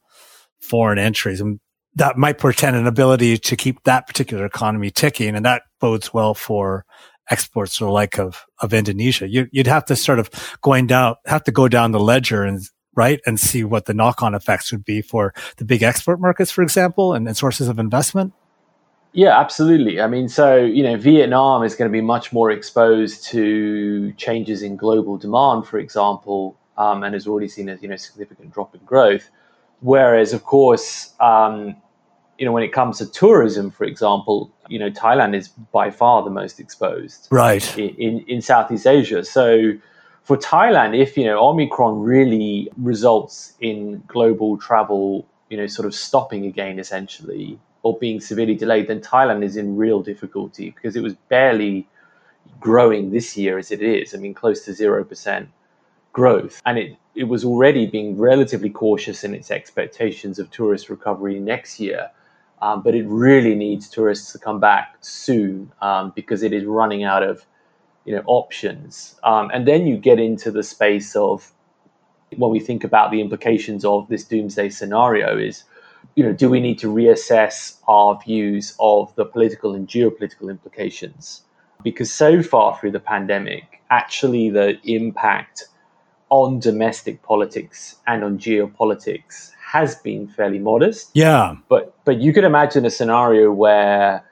foreign 0.60 1.00
entries. 1.00 1.40
And 1.40 1.60
that 1.96 2.18
might 2.18 2.38
portend 2.38 2.76
an 2.76 2.88
ability 2.88 3.38
to 3.38 3.56
keep 3.56 3.82
that 3.84 4.08
particular 4.08 4.46
economy 4.46 4.92
ticking. 4.92 5.36
And 5.36 5.46
that 5.46 5.64
bodes 5.80 6.14
well 6.14 6.34
for 6.34 6.86
exports 7.30 7.82
or 7.82 7.92
like 7.92 8.18
of, 8.20 8.46
of 8.60 8.74
Indonesia. 8.74 9.28
You, 9.28 9.48
would 9.54 9.68
have 9.68 9.86
to 9.86 9.96
sort 9.96 10.20
of 10.20 10.30
going 10.62 10.88
down, 10.88 11.16
have 11.26 11.44
to 11.46 11.52
go 11.52 11.68
down 11.68 11.92
the 11.92 12.00
ledger 12.00 12.44
and 12.44 12.62
right? 12.96 13.22
And 13.26 13.40
see 13.40 13.64
what 13.64 13.86
the 13.86 13.94
knock 13.94 14.22
on 14.22 14.36
effects 14.36 14.72
would 14.72 14.86
be 14.86 15.02
for 15.02 15.34
the 15.58 15.66
big 15.66 15.84
export 15.84 16.20
markets, 16.20 16.52
for 16.52 16.62
example, 16.62 17.14
and, 17.14 17.28
and, 17.28 17.36
sources 17.36 17.68
of 17.68 17.80
investment? 17.80 18.34
Yeah, 19.14 19.40
absolutely. 19.40 20.02
I 20.02 20.08
mean, 20.08 20.30
so, 20.30 20.58
you 20.58 20.84
know, 20.84 20.98
Vietnam 20.98 21.64
is 21.64 21.76
going 21.76 21.90
to 21.90 21.92
be 21.92 22.02
much 22.02 22.34
more 22.34 22.50
exposed 22.52 23.24
to 23.26 24.12
changes 24.14 24.64
in 24.64 24.76
global 24.76 25.18
demand, 25.18 25.68
for 25.68 25.78
example, 25.78 26.58
um, 26.78 27.04
and 27.04 27.14
has 27.14 27.28
already 27.28 27.48
seen 27.48 27.70
a, 27.70 27.76
you 27.76 27.88
know, 27.88 27.96
significant 27.96 28.54
drop 28.54 28.74
in 28.74 28.82
growth. 28.82 29.30
Whereas, 29.82 30.34
of 30.34 30.44
course, 30.44 31.14
um, 31.20 31.76
you 32.38 32.46
know, 32.46 32.52
when 32.52 32.64
it 32.64 32.74
comes 32.74 33.00
to 33.00 33.06
tourism, 33.06 33.70
for 33.70 33.84
example, 33.84 34.52
you 34.68 34.80
know, 34.80 34.90
Thailand 34.90 35.36
is 35.36 35.48
by 35.48 35.92
far 35.92 36.24
the 36.24 36.30
most 36.30 36.60
exposed. 36.60 37.28
Right. 37.32 37.78
In, 37.78 37.90
in, 37.90 38.20
in 38.28 38.42
Southeast 38.42 38.88
Asia. 38.88 39.24
So, 39.24 39.74
for 40.24 40.38
Thailand, 40.38 40.98
if 40.98 41.18
you 41.18 41.26
know 41.26 41.38
Omicron 41.46 42.00
really 42.00 42.70
results 42.78 43.54
in 43.60 44.04
global 44.08 44.58
travel, 44.58 45.28
you 45.50 45.58
know, 45.58 45.68
sort 45.68 45.86
of 45.86 45.94
stopping 45.94 46.46
again, 46.46 46.80
essentially, 46.80 47.60
or 47.82 47.98
being 47.98 48.22
severely 48.22 48.56
delayed, 48.56 48.88
then 48.88 49.02
Thailand 49.02 49.44
is 49.44 49.58
in 49.58 49.76
real 49.76 50.02
difficulty 50.02 50.72
because 50.72 50.96
it 50.96 51.04
was 51.04 51.14
barely 51.28 51.88
growing 52.60 53.12
this 53.12 53.36
year 53.36 53.58
as 53.58 53.72
it 53.72 53.82
is. 53.82 54.16
I 54.16 54.18
mean, 54.18 54.34
close 54.34 54.64
to 54.66 54.74
zero 54.74 55.04
percent 55.04 55.50
growth, 56.14 56.62
and 56.66 56.78
it 56.78 56.98
it 57.16 57.26
was 57.26 57.44
already 57.44 57.86
being 57.86 58.18
relatively 58.18 58.70
cautious 58.70 59.24
in 59.24 59.36
its 59.36 59.52
expectations 59.52 60.40
of 60.40 60.50
tourist 60.52 60.90
recovery 60.90 61.40
next 61.40 61.80
year. 61.80 62.10
Um, 62.64 62.82
but 62.82 62.96
it 62.96 63.06
really 63.08 63.56
needs 63.56 63.90
tourists 63.90 64.32
to 64.32 64.40
come 64.40 64.62
back 64.62 64.96
soon 65.02 65.70
um, 65.82 66.14
because 66.16 66.44
it 66.44 66.54
is 66.54 66.64
running 66.64 67.04
out 67.04 67.22
of 67.22 67.46
you 68.06 68.16
know 68.16 68.24
options. 68.26 69.20
Um, 69.26 69.52
and 69.54 69.68
then 69.68 69.86
you 69.86 69.98
get 69.98 70.18
into 70.18 70.50
the 70.50 70.64
space 70.64 71.14
of 71.14 71.52
when 72.38 72.52
we 72.52 72.62
think 72.62 72.86
about 72.86 73.12
the 73.12 73.20
implications 73.20 73.84
of 73.84 74.08
this 74.08 74.24
doomsday 74.24 74.70
scenario 74.70 75.38
is 75.38 75.66
you 76.16 76.24
know 76.24 76.32
do 76.32 76.50
we 76.50 76.62
need 76.62 76.80
to 76.80 76.88
reassess 76.88 77.80
our 77.90 78.18
views 78.26 78.76
of 78.80 79.14
the 79.16 79.26
political 79.26 79.76
and 79.76 79.90
geopolitical 79.90 80.50
implications? 80.50 81.42
Because 81.84 82.14
so 82.14 82.42
far 82.42 82.80
through 82.80 82.92
the 82.92 83.02
pandemic 83.02 83.82
actually 83.90 84.50
the 84.50 84.80
impact 84.86 85.66
on 86.30 86.60
domestic 86.60 87.22
politics 87.24 87.98
and 88.08 88.24
on 88.24 88.40
geopolitics 88.40 89.52
has 89.74 89.96
been 90.08 90.28
fairly 90.28 90.60
modest 90.60 91.10
yeah 91.14 91.56
but 91.70 91.96
but 92.06 92.22
you 92.22 92.32
could 92.34 92.44
imagine 92.44 92.86
a 92.86 92.90
scenario 92.90 93.52
where 93.52 94.24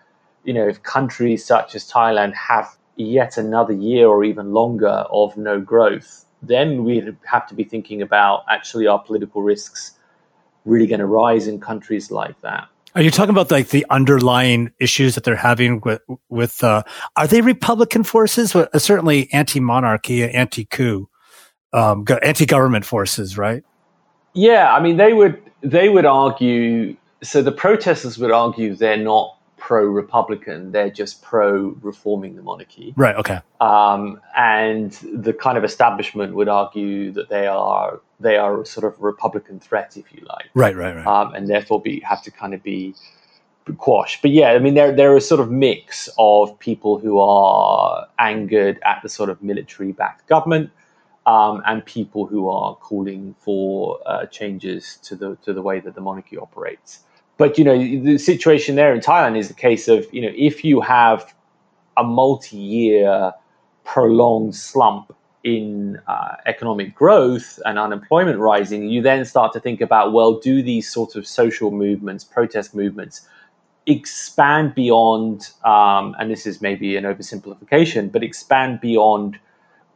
you 0.43 0.53
know 0.53 0.67
if 0.67 0.81
countries 0.83 1.45
such 1.45 1.75
as 1.75 1.89
Thailand 1.89 2.33
have 2.35 2.67
yet 2.95 3.37
another 3.37 3.73
year 3.73 4.07
or 4.07 4.23
even 4.23 4.53
longer 4.53 5.05
of 5.11 5.35
no 5.37 5.59
growth, 5.59 6.25
then 6.41 6.83
we'd 6.83 7.15
have 7.25 7.47
to 7.47 7.55
be 7.55 7.63
thinking 7.63 8.01
about 8.01 8.43
actually 8.49 8.87
our 8.87 8.99
political 8.99 9.41
risks 9.41 9.93
really 10.65 10.87
going 10.87 10.99
to 10.99 11.05
rise 11.05 11.47
in 11.47 11.59
countries 11.59 12.11
like 12.11 12.39
that. 12.41 12.67
Are 12.93 13.01
you 13.01 13.09
talking 13.09 13.31
about 13.31 13.49
like 13.51 13.69
the 13.69 13.85
underlying 13.89 14.71
issues 14.79 15.15
that 15.15 15.23
they're 15.23 15.35
having 15.35 15.79
with 15.81 16.01
with 16.29 16.61
uh, 16.63 16.83
are 17.15 17.27
they 17.27 17.41
Republican 17.41 18.03
forces? 18.03 18.53
Well, 18.53 18.67
certainly 18.77 19.31
anti-monarchy, 19.31 20.29
anti-coup, 20.29 21.07
um, 21.71 22.05
anti-government 22.21 22.85
forces, 22.85 23.37
right? 23.37 23.63
Yeah, 24.33 24.73
I 24.73 24.81
mean 24.81 24.97
they 24.97 25.13
would 25.13 25.41
they 25.61 25.89
would 25.89 26.05
argue. 26.05 26.95
So 27.23 27.43
the 27.43 27.51
protesters 27.51 28.17
would 28.17 28.31
argue 28.31 28.75
they're 28.75 28.97
not 28.97 29.37
pro 29.61 29.85
Republican, 29.85 30.71
they're 30.71 30.89
just 30.89 31.21
pro 31.21 31.77
reforming 31.81 32.35
the 32.35 32.41
monarchy. 32.41 32.93
Right, 32.97 33.15
okay. 33.15 33.39
Um, 33.61 34.19
and 34.35 34.91
the 35.13 35.33
kind 35.33 35.55
of 35.57 35.63
establishment 35.63 36.33
would 36.33 36.49
argue 36.49 37.11
that 37.11 37.29
they 37.29 37.45
are 37.45 38.01
they 38.19 38.37
are 38.37 38.65
sort 38.65 38.85
of 38.85 38.99
a 38.99 39.03
Republican 39.03 39.59
threat, 39.59 39.95
if 39.95 40.11
you 40.13 40.25
like. 40.27 40.49
Right, 40.55 40.75
right, 40.75 40.95
right. 40.95 41.05
Um, 41.05 41.33
and 41.35 41.47
therefore 41.47 41.79
be 41.79 41.99
have 42.01 42.23
to 42.23 42.31
kind 42.31 42.53
of 42.53 42.63
be 42.63 42.95
quashed. 43.77 44.21
But 44.23 44.31
yeah, 44.31 44.49
I 44.51 44.59
mean, 44.59 44.73
there 44.73 44.93
there 44.93 45.15
are 45.15 45.19
sort 45.19 45.39
of 45.39 45.51
mix 45.51 46.09
of 46.17 46.57
people 46.59 46.97
who 46.97 47.19
are 47.19 48.07
angered 48.17 48.79
at 48.83 49.01
the 49.03 49.09
sort 49.09 49.29
of 49.29 49.41
military-backed 49.43 50.27
government, 50.27 50.71
um, 51.25 51.61
and 51.65 51.85
people 51.85 52.25
who 52.25 52.49
are 52.49 52.75
calling 52.75 53.35
for 53.39 53.99
uh, 54.05 54.25
changes 54.25 54.97
to 55.03 55.15
the 55.15 55.35
to 55.43 55.53
the 55.53 55.61
way 55.61 55.79
that 55.79 55.95
the 55.95 56.01
monarchy 56.01 56.37
operates. 56.37 56.99
But 57.37 57.57
you 57.57 57.63
know, 57.63 57.77
the 57.77 58.17
situation 58.17 58.75
there 58.75 58.93
in 58.93 59.01
Thailand 59.01 59.37
is 59.37 59.47
the 59.47 59.53
case 59.53 59.87
of 59.87 60.05
you 60.11 60.21
know, 60.21 60.31
if 60.35 60.63
you 60.63 60.81
have 60.81 61.33
a 61.97 62.03
multi-year 62.03 63.33
prolonged 63.83 64.55
slump 64.55 65.15
in 65.43 65.99
uh, 66.07 66.35
economic 66.45 66.93
growth 66.93 67.59
and 67.65 67.79
unemployment 67.79 68.37
rising, 68.37 68.87
you 68.89 69.01
then 69.01 69.25
start 69.25 69.53
to 69.53 69.59
think 69.59 69.81
about 69.81 70.13
well, 70.13 70.39
do 70.39 70.61
these 70.61 70.89
sorts 70.89 71.15
of 71.15 71.27
social 71.27 71.71
movements, 71.71 72.23
protest 72.23 72.75
movements, 72.75 73.27
expand 73.87 74.75
beyond, 74.75 75.49
um, 75.65 76.15
and 76.19 76.29
this 76.29 76.45
is 76.45 76.61
maybe 76.61 76.95
an 76.95 77.03
oversimplification, 77.03 78.11
but 78.11 78.23
expand 78.23 78.79
beyond 78.81 79.39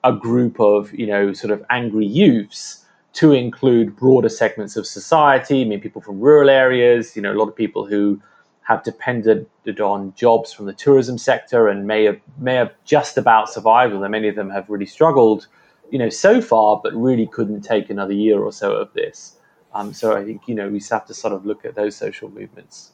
a 0.05 0.13
group 0.13 0.59
of 0.59 0.93
you 0.93 1.07
know 1.07 1.33
sort 1.33 1.51
of 1.51 1.65
angry 1.69 2.05
youths 2.05 2.85
to 3.13 3.31
include 3.31 3.95
broader 3.95 4.29
segments 4.29 4.75
of 4.75 4.85
society. 4.85 5.61
I 5.61 5.65
mean, 5.65 5.81
people 5.81 6.01
from 6.01 6.19
rural 6.19 6.49
areas, 6.49 7.15
you 7.15 7.21
know, 7.21 7.31
a 7.31 7.39
lot 7.39 7.47
of 7.47 7.55
people 7.55 7.85
who 7.85 8.21
have 8.63 8.83
depended 8.83 9.47
on 9.79 10.13
jobs 10.15 10.51
from 10.51 10.65
the 10.65 10.73
tourism 10.73 11.17
sector 11.17 11.67
and 11.67 11.87
may 11.87 12.03
have 12.05 12.19
may 12.37 12.55
have 12.55 12.71
just 12.85 13.17
about 13.17 13.49
survived, 13.49 13.93
although 13.93 14.07
many 14.07 14.27
of 14.27 14.35
them 14.35 14.49
have 14.49 14.69
really 14.69 14.85
struggled, 14.85 15.47
you 15.91 15.99
know, 15.99 16.09
so 16.09 16.41
far, 16.41 16.79
but 16.81 16.93
really 16.93 17.27
couldn't 17.27 17.61
take 17.61 17.89
another 17.89 18.13
year 18.13 18.39
or 18.39 18.51
so 18.51 18.73
of 18.73 18.93
this. 18.93 19.37
Um, 19.73 19.93
so 19.93 20.15
I 20.15 20.23
think 20.23 20.47
you 20.47 20.55
know 20.55 20.69
we 20.69 20.81
have 20.91 21.05
to 21.07 21.13
sort 21.13 21.33
of 21.33 21.45
look 21.45 21.65
at 21.65 21.75
those 21.75 21.95
social 21.95 22.29
movements. 22.29 22.91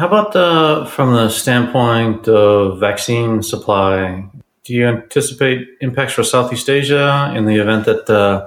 How 0.00 0.06
about 0.06 0.32
the, 0.32 0.90
from 0.90 1.12
the 1.12 1.28
standpoint 1.28 2.26
of 2.26 2.80
vaccine 2.80 3.42
supply? 3.42 4.24
Do 4.64 4.74
you 4.74 4.86
anticipate 4.86 5.68
impacts 5.80 6.12
for 6.12 6.22
Southeast 6.22 6.68
Asia 6.68 7.32
in 7.34 7.46
the 7.46 7.56
event 7.56 7.86
that 7.86 8.08
uh, 8.10 8.46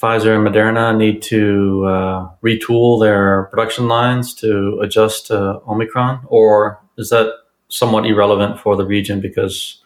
Pfizer 0.00 0.34
and 0.36 0.46
Moderna 0.46 0.96
need 0.96 1.22
to 1.22 1.84
uh, 1.86 2.28
retool 2.42 3.00
their 3.00 3.44
production 3.44 3.88
lines 3.88 4.34
to 4.34 4.78
adjust 4.82 5.26
to 5.28 5.60
Omicron, 5.68 6.24
or 6.26 6.80
is 6.96 7.10
that 7.10 7.32
somewhat 7.68 8.06
irrelevant 8.06 8.58
for 8.58 8.76
the 8.76 8.84
region 8.84 9.20
because 9.20 9.82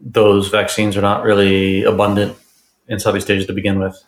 those 0.00 0.48
vaccines 0.48 0.96
are 0.96 1.02
not 1.02 1.22
really 1.24 1.84
abundant 1.84 2.36
in 2.88 2.98
Southeast 2.98 3.30
Asia 3.30 3.46
to 3.46 3.52
begin 3.52 3.78
with? 3.78 4.02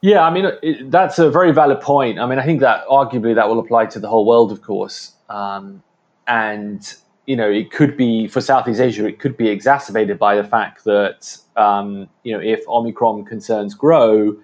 Yeah, 0.00 0.22
I 0.22 0.30
mean 0.30 0.50
it, 0.62 0.90
that's 0.90 1.18
a 1.18 1.30
very 1.30 1.52
valid 1.52 1.80
point. 1.80 2.18
I 2.18 2.26
mean, 2.26 2.38
I 2.38 2.44
think 2.44 2.60
that 2.60 2.86
arguably 2.88 3.34
that 3.34 3.48
will 3.48 3.58
apply 3.58 3.86
to 3.86 3.98
the 3.98 4.08
whole 4.08 4.26
world, 4.26 4.52
of 4.52 4.62
course, 4.62 5.12
um, 5.30 5.82
and 6.26 6.94
you 7.26 7.36
know, 7.36 7.50
it 7.50 7.70
could 7.70 7.96
be 7.96 8.28
for 8.28 8.40
Southeast 8.40 8.80
Asia, 8.80 9.06
it 9.06 9.18
could 9.18 9.36
be 9.36 9.48
exacerbated 9.48 10.18
by 10.18 10.36
the 10.36 10.44
fact 10.44 10.84
that 10.84 11.38
um, 11.56 12.08
you 12.22 12.32
know 12.32 12.40
if 12.40 12.66
Omicron 12.68 13.24
concerns 13.24 13.74
grow, 13.74 14.36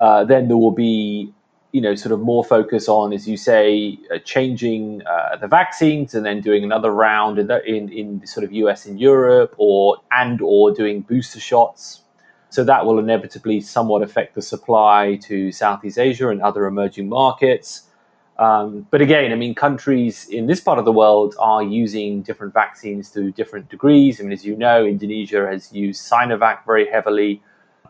uh, 0.00 0.24
then 0.24 0.48
there 0.48 0.56
will 0.56 0.70
be 0.70 1.32
you 1.72 1.80
know 1.80 1.94
sort 1.94 2.12
of 2.12 2.20
more 2.20 2.44
focus 2.44 2.88
on, 2.88 3.12
as 3.12 3.28
you 3.28 3.36
say, 3.36 3.98
uh, 4.14 4.18
changing 4.18 5.02
uh, 5.06 5.36
the 5.36 5.48
vaccines 5.48 6.14
and 6.14 6.24
then 6.24 6.40
doing 6.40 6.62
another 6.62 6.92
round 6.92 7.38
in, 7.38 7.48
the, 7.48 7.64
in 7.64 7.88
in 7.88 8.26
sort 8.26 8.44
of 8.44 8.52
US 8.52 8.86
and 8.86 9.00
Europe, 9.00 9.54
or 9.58 9.96
and 10.12 10.40
or 10.40 10.72
doing 10.72 11.00
booster 11.00 11.40
shots. 11.40 12.02
So 12.50 12.64
that 12.64 12.84
will 12.84 12.98
inevitably 12.98 13.60
somewhat 13.60 14.02
affect 14.02 14.34
the 14.34 14.42
supply 14.42 15.18
to 15.22 15.52
Southeast 15.52 15.98
Asia 15.98 16.28
and 16.28 16.42
other 16.42 16.66
emerging 16.66 17.08
markets. 17.08 17.82
Um, 18.40 18.86
but 18.90 19.02
again, 19.02 19.32
I 19.32 19.34
mean, 19.34 19.54
countries 19.54 20.26
in 20.30 20.46
this 20.46 20.60
part 20.60 20.78
of 20.78 20.86
the 20.86 20.92
world 20.92 21.34
are 21.38 21.62
using 21.62 22.22
different 22.22 22.54
vaccines 22.54 23.10
to 23.10 23.30
different 23.32 23.68
degrees. 23.68 24.18
I 24.18 24.22
mean, 24.22 24.32
as 24.32 24.46
you 24.46 24.56
know, 24.56 24.86
Indonesia 24.86 25.46
has 25.46 25.70
used 25.74 26.10
Sinovac 26.10 26.64
very 26.64 26.90
heavily, 26.90 27.42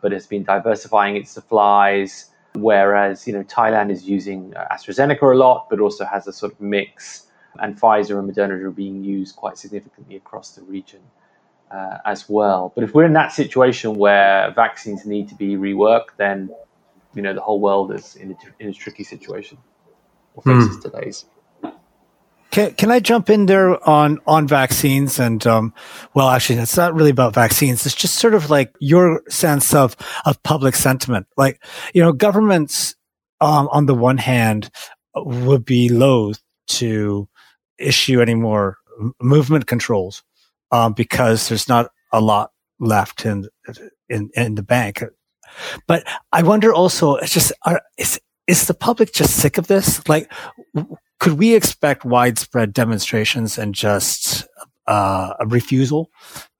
but 0.03 0.11
has 0.11 0.27
been 0.27 0.43
diversifying 0.43 1.15
its 1.15 1.31
supplies. 1.31 2.33
Whereas, 2.55 3.29
you 3.29 3.33
know, 3.33 3.45
Thailand 3.45 3.93
is 3.93 4.09
using 4.09 4.53
uh, 4.57 4.67
AstraZeneca 4.73 5.23
a 5.23 5.37
lot, 5.37 5.71
but 5.71 5.79
also 5.79 6.05
has 6.05 6.27
a 6.27 6.33
sort 6.33 6.53
of 6.53 6.61
mix. 6.61 7.29
And 7.61 7.81
Pfizer 7.81 8.19
and 8.19 8.29
Moderna 8.29 8.61
are 8.61 8.71
being 8.73 9.05
used 9.05 9.37
quite 9.37 9.57
significantly 9.57 10.17
across 10.17 10.57
the 10.57 10.63
region 10.63 11.01
uh, 11.71 11.99
as 12.05 12.29
well. 12.29 12.73
But 12.75 12.83
if 12.83 12.93
we're 12.93 13.05
in 13.05 13.13
that 13.13 13.31
situation 13.31 13.95
where 13.95 14.51
vaccines 14.51 15.07
need 15.07 15.29
to 15.29 15.37
be 15.37 15.55
reworked, 15.55 16.17
then, 16.17 16.51
you 17.15 17.23
know, 17.23 17.35
the 17.35 17.41
whole 17.41 17.61
world 17.61 17.93
is 17.93 18.17
in 18.17 18.33
a, 18.33 18.37
in 18.59 18.69
a 18.71 18.73
tricky 18.73 19.05
situation 19.05 19.59
or 20.35 20.43
faces 20.43 20.77
mm. 20.77 20.83
delays. 20.83 21.25
Can, 22.51 22.75
can 22.75 22.91
I 22.91 22.99
jump 22.99 23.31
in 23.31 23.47
there 23.47 23.89
on, 23.89 24.19
on 24.27 24.49
vaccines? 24.49 25.21
And, 25.21 25.47
um, 25.47 25.73
well, 26.15 26.29
actually, 26.29 26.59
it's 26.59 26.77
not 26.77 26.95
really 26.95 27.11
about 27.11 27.33
vaccines. 27.33 27.87
It's 27.87 27.95
just 27.95 28.17
sort 28.17 28.35
of 28.35 28.51
like 28.51 28.75
your 28.81 29.23
sense 29.29 29.73
of, 29.73 29.95
of 30.27 30.43
public 30.43 30.75
sentiment. 30.75 31.29
Like, 31.37 31.63
you 31.95 32.03
know, 32.03 32.13
governments, 32.13 32.97
um, 33.41 33.69
on 33.71 33.87
the 33.87 33.95
one 33.95 34.19
hand 34.19 34.69
would 35.15 35.65
be 35.65 35.89
loath 35.89 36.41
to 36.69 37.29
issue 37.79 38.21
any 38.21 38.35
more 38.35 38.79
movement 39.23 39.67
controls, 39.67 40.25
um, 40.73 40.93
because 40.93 41.49
there's 41.49 41.69
not 41.69 41.91
a 42.13 42.21
lot 42.21 42.51
left 42.81 43.25
in, 43.25 43.49
in, 44.09 44.29
in 44.35 44.57
the 44.57 44.63
bank. 44.63 45.05
But 45.87 46.05
I 46.33 46.43
wonder 46.43 46.75
also, 46.75 47.15
it's 47.15 47.33
just, 47.33 47.53
are, 47.65 47.81
is, 47.97 48.21
is 48.51 48.67
the 48.67 48.75
public 48.75 49.13
just 49.13 49.37
sick 49.37 49.59
of 49.59 49.69
this? 49.69 50.07
Like, 50.09 50.31
could 51.21 51.35
we 51.35 51.55
expect 51.55 52.05
widespread 52.05 52.73
demonstrations 52.73 53.57
and 53.57 53.75
just 53.75 54.47
uh, 54.89 55.35
a 55.39 55.47
refusal 55.47 56.11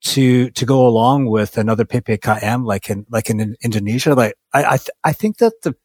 to 0.01 0.49
to 0.51 0.65
go 0.65 0.87
along 0.87 1.25
with 1.25 1.57
another 1.57 1.83
ppkm 1.83 2.65
like 2.65 2.89
in 2.89 3.05
like 3.09 3.29
in 3.29 3.57
Indonesia? 3.61 4.15
Like, 4.15 4.35
I 4.53 4.63
I, 4.63 4.77
th- 4.77 4.97
I 5.03 5.11
think 5.11 5.37
that 5.39 5.61
the 5.63 5.75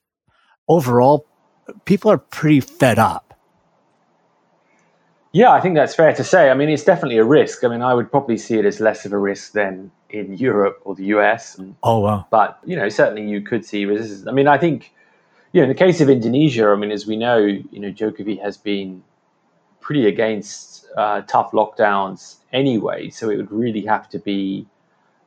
overall 0.68 1.26
people 1.84 2.12
are 2.12 2.18
pretty 2.18 2.60
fed 2.60 3.00
up. 3.00 3.34
Yeah, 5.32 5.50
I 5.50 5.60
think 5.60 5.74
that's 5.74 5.94
fair 5.94 6.14
to 6.14 6.24
say. 6.24 6.50
I 6.50 6.54
mean, 6.54 6.68
it's 6.70 6.84
definitely 6.84 7.18
a 7.18 7.24
risk. 7.24 7.64
I 7.64 7.68
mean, 7.68 7.82
I 7.82 7.92
would 7.92 8.10
probably 8.10 8.38
see 8.38 8.58
it 8.58 8.64
as 8.64 8.80
less 8.80 9.04
of 9.04 9.12
a 9.12 9.18
risk 9.18 9.52
than 9.52 9.90
in 10.08 10.34
Europe 10.38 10.78
or 10.84 10.94
the 10.94 11.06
US. 11.16 11.60
Oh 11.82 11.98
wow! 11.98 12.26
But 12.30 12.60
you 12.64 12.76
know, 12.76 12.88
certainly 12.88 13.28
you 13.28 13.40
could 13.40 13.64
see 13.64 13.84
resistance. 13.86 14.28
I 14.28 14.32
mean, 14.32 14.46
I 14.46 14.56
think 14.56 14.92
you 15.56 15.62
know, 15.62 15.70
in 15.70 15.70
the 15.70 15.84
case 15.86 16.02
of 16.02 16.10
Indonesia, 16.10 16.68
I 16.68 16.76
mean, 16.76 16.90
as 16.90 17.06
we 17.06 17.16
know, 17.16 17.38
you 17.38 17.80
know, 17.80 17.90
Jokowi 17.90 18.38
has 18.42 18.58
been 18.58 19.02
pretty 19.80 20.06
against 20.06 20.84
uh, 20.98 21.22
tough 21.22 21.52
lockdowns 21.52 22.36
anyway. 22.52 23.08
So 23.08 23.30
it 23.30 23.38
would 23.38 23.50
really 23.50 23.80
have 23.86 24.06
to 24.10 24.18
be 24.18 24.66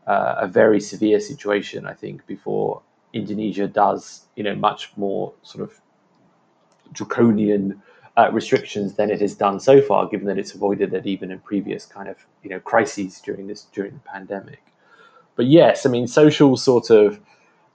uh, 0.06 0.36
a 0.38 0.48
very 0.48 0.82
severe 0.82 1.20
situation, 1.20 1.88
I 1.88 1.94
think, 1.94 2.28
before 2.28 2.84
Indonesia 3.12 3.68
does, 3.68 4.28
you 4.36 4.44
know, 4.44 4.54
much 4.54 4.92
more 4.98 5.34
sort 5.42 5.63
of 5.63 5.82
draconian 6.92 7.82
uh, 8.15 8.30
restrictions 8.32 8.98
than 8.98 9.10
it 9.10 9.22
has 9.22 9.34
done 9.34 9.60
so 9.60 9.82
far, 9.82 10.08
given 10.08 10.28
that 10.28 10.38
it's 10.38 10.54
avoided 10.54 10.94
it 10.94 11.08
even 11.08 11.32
in 11.32 11.39
previous 11.39 11.88
kind 11.88 12.08
of, 12.08 12.18
you 12.44 12.52
know, 12.52 12.60
crises 12.60 13.20
during 13.20 13.48
this 13.48 13.63
during 13.74 13.94
the 13.94 14.00
pandemic. 14.02 14.62
But 15.36 15.48
yes, 15.48 15.88
I 15.88 15.89
mean, 15.89 16.06
social 16.06 16.56
sort 16.56 16.92
of 16.92 17.20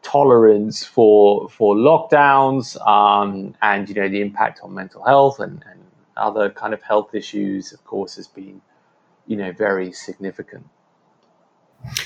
tolerance 0.05 0.85
for 0.85 1.49
for 1.49 1.75
lockdowns 1.75 2.77
um, 2.87 3.55
and 3.63 3.89
you 3.89 3.95
know 3.95 4.09
the 4.09 4.21
impact 4.21 4.61
on 4.63 4.73
mental 4.73 5.03
health 5.03 5.41
and, 5.41 5.65
and 5.69 5.81
other 6.17 6.51
kind 6.51 6.73
of 6.73 6.83
health 6.83 7.15
issues 7.15 7.73
of 7.73 7.85
course 7.85 8.15
has 8.15 8.29
been 8.29 8.61
you 9.27 9.37
know 9.37 9.51
very 9.53 9.91
significant. 9.91 10.65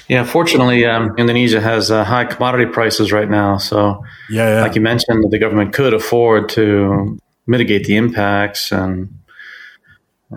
Yeah 0.08 0.24
fortunately 0.24 0.86
um, 0.86 1.14
indonesia 1.18 1.60
has 1.60 1.90
uh, 1.90 2.04
high 2.04 2.24
commodity 2.24 2.66
prices 2.66 3.12
right 3.12 3.28
now 3.28 3.58
so 3.58 4.02
yeah, 4.30 4.56
yeah, 4.56 4.62
like 4.62 4.74
you 4.74 4.80
mentioned 4.80 5.24
the 5.30 5.38
government 5.38 5.72
could 5.72 5.94
afford 5.94 6.48
to 6.50 7.18
mitigate 7.46 7.84
the 7.84 7.96
impacts 7.96 8.72
and 8.72 9.08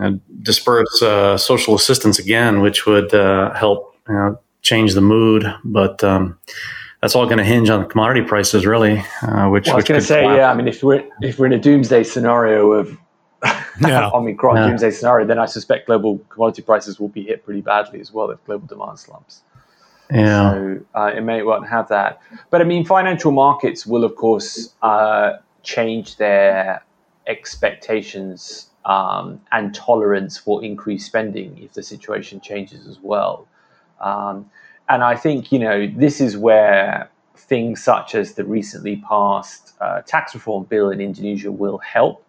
uh, 0.00 0.12
disperse 0.42 1.02
uh, 1.02 1.36
social 1.36 1.74
assistance 1.74 2.18
again 2.18 2.60
which 2.60 2.86
would 2.86 3.12
uh, 3.14 3.52
help 3.54 3.96
you 4.08 4.14
know, 4.14 4.38
change 4.62 4.94
the 4.94 5.00
mood 5.00 5.44
but 5.64 6.02
um, 6.04 6.38
that's 7.02 7.16
all 7.16 7.26
going 7.26 7.38
to 7.38 7.44
hinge 7.44 7.68
on 7.68 7.88
commodity 7.88 8.22
prices, 8.22 8.64
really. 8.64 9.04
Uh, 9.22 9.48
which 9.48 9.66
well, 9.66 9.74
I 9.74 9.76
was 9.76 9.84
going 9.84 10.00
to 10.00 10.06
say, 10.06 10.22
yeah. 10.22 10.50
I 10.50 10.54
mean, 10.54 10.68
if 10.68 10.82
we're 10.84 11.04
if 11.20 11.38
we're 11.38 11.46
in 11.46 11.52
a 11.52 11.58
doomsday 11.58 12.04
scenario 12.04 12.72
of 12.72 12.96
yeah. 13.80 14.08
Omicron 14.14 14.56
yeah. 14.56 14.68
doomsday 14.68 14.92
scenario, 14.92 15.26
then 15.26 15.38
I 15.38 15.46
suspect 15.46 15.86
global 15.86 16.18
commodity 16.28 16.62
prices 16.62 17.00
will 17.00 17.08
be 17.08 17.24
hit 17.24 17.44
pretty 17.44 17.60
badly 17.60 18.00
as 18.00 18.12
well 18.12 18.30
if 18.30 18.42
global 18.44 18.68
demand 18.68 19.00
slumps. 19.00 19.42
Yeah. 20.12 20.52
So 20.52 20.80
uh, 20.94 21.12
it 21.16 21.22
may 21.22 21.42
well 21.42 21.62
have 21.62 21.88
that. 21.88 22.20
But 22.50 22.60
I 22.60 22.64
mean, 22.64 22.84
financial 22.84 23.32
markets 23.32 23.84
will, 23.84 24.04
of 24.04 24.14
course, 24.14 24.72
uh, 24.82 25.38
change 25.64 26.16
their 26.18 26.84
expectations 27.26 28.68
um, 28.84 29.40
and 29.50 29.74
tolerance 29.74 30.38
for 30.38 30.62
increased 30.62 31.06
spending 31.06 31.58
if 31.58 31.72
the 31.72 31.82
situation 31.82 32.40
changes 32.40 32.86
as 32.86 33.00
well. 33.00 33.48
Um, 34.00 34.50
and 34.92 35.02
I 35.02 35.16
think, 35.16 35.50
you 35.50 35.58
know, 35.58 35.86
this 35.86 36.20
is 36.20 36.36
where 36.36 37.10
things 37.34 37.82
such 37.82 38.14
as 38.14 38.34
the 38.34 38.44
recently 38.44 38.96
passed 39.08 39.72
uh, 39.80 40.02
tax 40.02 40.34
reform 40.34 40.64
bill 40.64 40.90
in 40.90 41.00
Indonesia 41.00 41.50
will 41.50 41.78
help. 41.78 42.24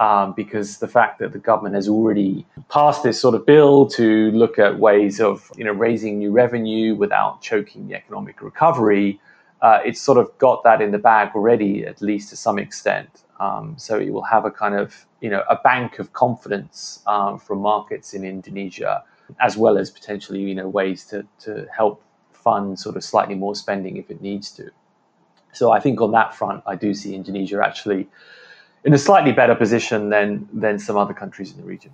Um, 0.00 0.32
because 0.32 0.78
the 0.78 0.88
fact 0.88 1.20
that 1.20 1.32
the 1.32 1.38
government 1.38 1.76
has 1.76 1.88
already 1.88 2.44
passed 2.68 3.04
this 3.04 3.20
sort 3.20 3.36
of 3.36 3.46
bill 3.46 3.86
to 3.90 4.32
look 4.32 4.58
at 4.58 4.80
ways 4.80 5.20
of 5.20 5.52
you 5.56 5.62
know 5.62 5.70
raising 5.70 6.18
new 6.18 6.32
revenue 6.32 6.96
without 6.96 7.40
choking 7.40 7.86
the 7.86 7.94
economic 7.94 8.42
recovery, 8.42 9.20
uh, 9.60 9.78
it's 9.84 10.00
sort 10.00 10.18
of 10.18 10.36
got 10.38 10.64
that 10.64 10.82
in 10.82 10.90
the 10.90 10.98
bag 10.98 11.30
already, 11.36 11.86
at 11.86 12.02
least 12.02 12.30
to 12.30 12.36
some 12.36 12.58
extent. 12.58 13.22
Um, 13.38 13.76
so 13.78 13.96
it 13.96 14.10
will 14.10 14.24
have 14.24 14.44
a 14.44 14.50
kind 14.50 14.74
of 14.74 15.06
you 15.20 15.30
know 15.30 15.44
a 15.48 15.54
bank 15.54 16.00
of 16.00 16.12
confidence 16.14 17.00
um, 17.06 17.38
from 17.38 17.60
markets 17.60 18.12
in 18.12 18.24
Indonesia 18.24 19.04
as 19.40 19.56
well 19.56 19.78
as 19.78 19.90
potentially 19.90 20.40
you 20.40 20.54
know 20.54 20.68
ways 20.68 21.04
to 21.06 21.26
to 21.40 21.66
help 21.76 22.02
fund 22.32 22.78
sort 22.78 22.96
of 22.96 23.04
slightly 23.04 23.34
more 23.34 23.54
spending 23.54 23.96
if 23.96 24.10
it 24.10 24.20
needs 24.20 24.50
to. 24.52 24.70
So 25.52 25.70
I 25.70 25.80
think 25.80 26.00
on 26.00 26.12
that 26.12 26.34
front, 26.34 26.62
I 26.66 26.76
do 26.76 26.94
see 26.94 27.14
Indonesia 27.14 27.62
actually 27.64 28.08
in 28.84 28.92
a 28.94 28.98
slightly 28.98 29.32
better 29.32 29.54
position 29.54 30.10
than 30.10 30.48
than 30.52 30.78
some 30.78 30.96
other 30.96 31.14
countries 31.14 31.52
in 31.52 31.58
the 31.58 31.64
region. 31.64 31.92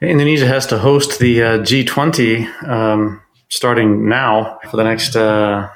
Indonesia 0.00 0.46
has 0.46 0.66
to 0.66 0.78
host 0.78 1.18
the 1.18 1.42
uh, 1.42 1.58
G20 1.58 2.66
um, 2.66 3.20
starting 3.50 4.08
now 4.08 4.58
for 4.70 4.78
the 4.78 4.84
next 4.84 5.14
uh, 5.14 5.68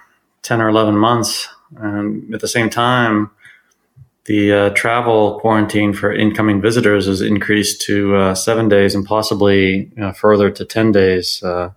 10 0.42 0.62
or 0.62 0.68
11 0.68 0.96
months. 0.96 1.48
And 1.76 2.32
at 2.32 2.40
the 2.40 2.48
same 2.48 2.70
time, 2.70 3.30
the 4.24 4.52
uh, 4.52 4.70
travel 4.70 5.38
quarantine 5.40 5.92
for 5.92 6.12
incoming 6.12 6.60
visitors 6.60 7.06
is 7.06 7.20
increased 7.20 7.82
to 7.82 8.16
uh, 8.16 8.34
seven 8.34 8.68
days 8.68 8.94
and 8.94 9.04
possibly 9.04 9.90
uh, 10.00 10.12
further 10.12 10.50
to 10.50 10.64
10 10.64 10.92
days, 10.92 11.42
uh, 11.42 11.70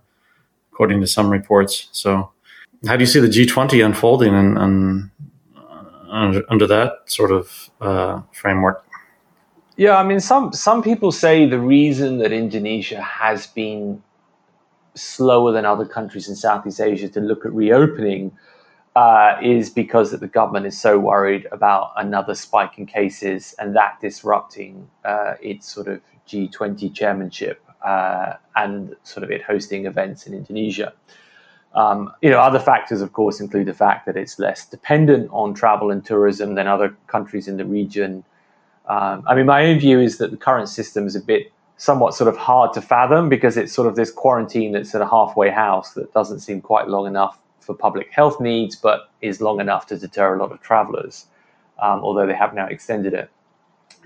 according 0.72 1.00
to 1.00 1.06
some 1.06 1.28
reports. 1.28 1.88
So, 1.92 2.30
how 2.86 2.96
do 2.96 3.02
you 3.02 3.06
see 3.06 3.20
the 3.20 3.28
G20 3.28 3.84
unfolding 3.84 4.34
in, 4.34 4.56
in, 4.56 5.10
under, 6.08 6.42
under, 6.48 6.66
that 6.68 6.92
sort 7.06 7.32
of 7.32 7.70
uh, 7.80 8.22
framework? 8.32 8.84
Yeah, 9.76 9.96
I 9.96 10.04
mean, 10.04 10.20
some 10.20 10.52
some 10.52 10.82
people 10.82 11.12
say 11.12 11.46
the 11.46 11.58
reason 11.58 12.18
that 12.18 12.32
Indonesia 12.32 13.00
has 13.00 13.46
been 13.46 14.02
slower 14.94 15.52
than 15.52 15.64
other 15.64 15.84
countries 15.84 16.28
in 16.28 16.34
Southeast 16.34 16.80
Asia 16.80 17.08
to 17.08 17.20
look 17.20 17.44
at 17.44 17.52
reopening 17.52 18.32
uh, 18.98 19.38
is 19.40 19.70
because 19.70 20.10
that 20.10 20.18
the 20.18 20.26
government 20.26 20.66
is 20.66 20.76
so 20.76 20.98
worried 20.98 21.46
about 21.52 21.92
another 21.96 22.34
spike 22.34 22.78
in 22.78 22.84
cases 22.84 23.54
and 23.60 23.76
that 23.76 23.96
disrupting 24.00 24.90
uh, 25.04 25.34
its 25.40 25.72
sort 25.72 25.86
of 25.86 26.00
G20 26.26 26.92
chairmanship 26.92 27.62
uh, 27.86 28.32
and 28.56 28.96
sort 29.04 29.22
of 29.22 29.30
it 29.30 29.40
hosting 29.40 29.86
events 29.86 30.26
in 30.26 30.34
Indonesia. 30.34 30.92
Um, 31.76 32.12
you 32.22 32.30
know, 32.30 32.40
other 32.40 32.58
factors, 32.58 33.00
of 33.00 33.12
course, 33.12 33.38
include 33.38 33.68
the 33.68 33.72
fact 33.72 34.04
that 34.06 34.16
it's 34.16 34.36
less 34.40 34.66
dependent 34.66 35.30
on 35.30 35.54
travel 35.54 35.92
and 35.92 36.04
tourism 36.04 36.56
than 36.56 36.66
other 36.66 36.96
countries 37.06 37.46
in 37.46 37.56
the 37.56 37.64
region. 37.64 38.24
Um, 38.88 39.22
I 39.28 39.36
mean, 39.36 39.46
my 39.46 39.64
own 39.66 39.78
view 39.78 40.00
is 40.00 40.18
that 40.18 40.32
the 40.32 40.36
current 40.36 40.68
system 40.68 41.06
is 41.06 41.14
a 41.14 41.20
bit 41.20 41.52
somewhat 41.76 42.16
sort 42.16 42.26
of 42.26 42.36
hard 42.36 42.72
to 42.72 42.82
fathom 42.82 43.28
because 43.28 43.56
it's 43.56 43.72
sort 43.72 43.86
of 43.86 43.94
this 43.94 44.10
quarantine 44.10 44.72
that's 44.72 44.92
at 44.92 45.00
a 45.00 45.06
halfway 45.06 45.50
house 45.50 45.92
that 45.92 46.12
doesn't 46.12 46.40
seem 46.40 46.60
quite 46.60 46.88
long 46.88 47.06
enough 47.06 47.38
for 47.68 47.74
public 47.74 48.08
health 48.10 48.40
needs, 48.40 48.74
but 48.76 49.10
is 49.20 49.42
long 49.42 49.60
enough 49.60 49.84
to 49.88 49.98
deter 49.98 50.34
a 50.34 50.40
lot 50.40 50.50
of 50.50 50.58
travelers, 50.62 51.26
um, 51.82 52.00
although 52.00 52.26
they 52.26 52.34
have 52.34 52.54
now 52.54 52.66
extended 52.66 53.12
it. 53.12 53.30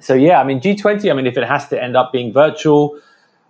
So, 0.01 0.14
yeah, 0.14 0.40
I 0.40 0.44
mean, 0.44 0.61
G20, 0.61 1.09
I 1.09 1.14
mean, 1.14 1.29
if 1.29 1.38
it 1.38 1.46
has 1.46 1.68
to 1.68 1.81
end 1.81 1.96
up 1.96 2.11
being 2.11 2.33
virtual, 2.33 2.98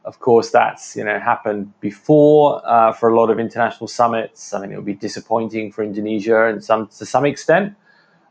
of 0.05 0.19
course, 0.19 0.51
that's 0.51 0.97
you 0.97 1.05
know 1.05 1.19
happened 1.19 1.73
before 1.81 2.61
uh, 2.69 2.93
for 2.93 3.09
a 3.09 3.17
lot 3.19 3.31
of 3.31 3.39
international 3.39 3.89
summits. 3.89 4.53
I 4.53 4.61
mean, 4.61 4.73
it 4.73 4.77
would 4.77 4.85
be 4.85 4.95
disappointing 5.09 5.73
for 5.73 5.83
Indonesia 5.83 6.47
and 6.49 6.63
some 6.63 6.89
to 6.99 7.07
some 7.07 7.25
extent. 7.25 7.75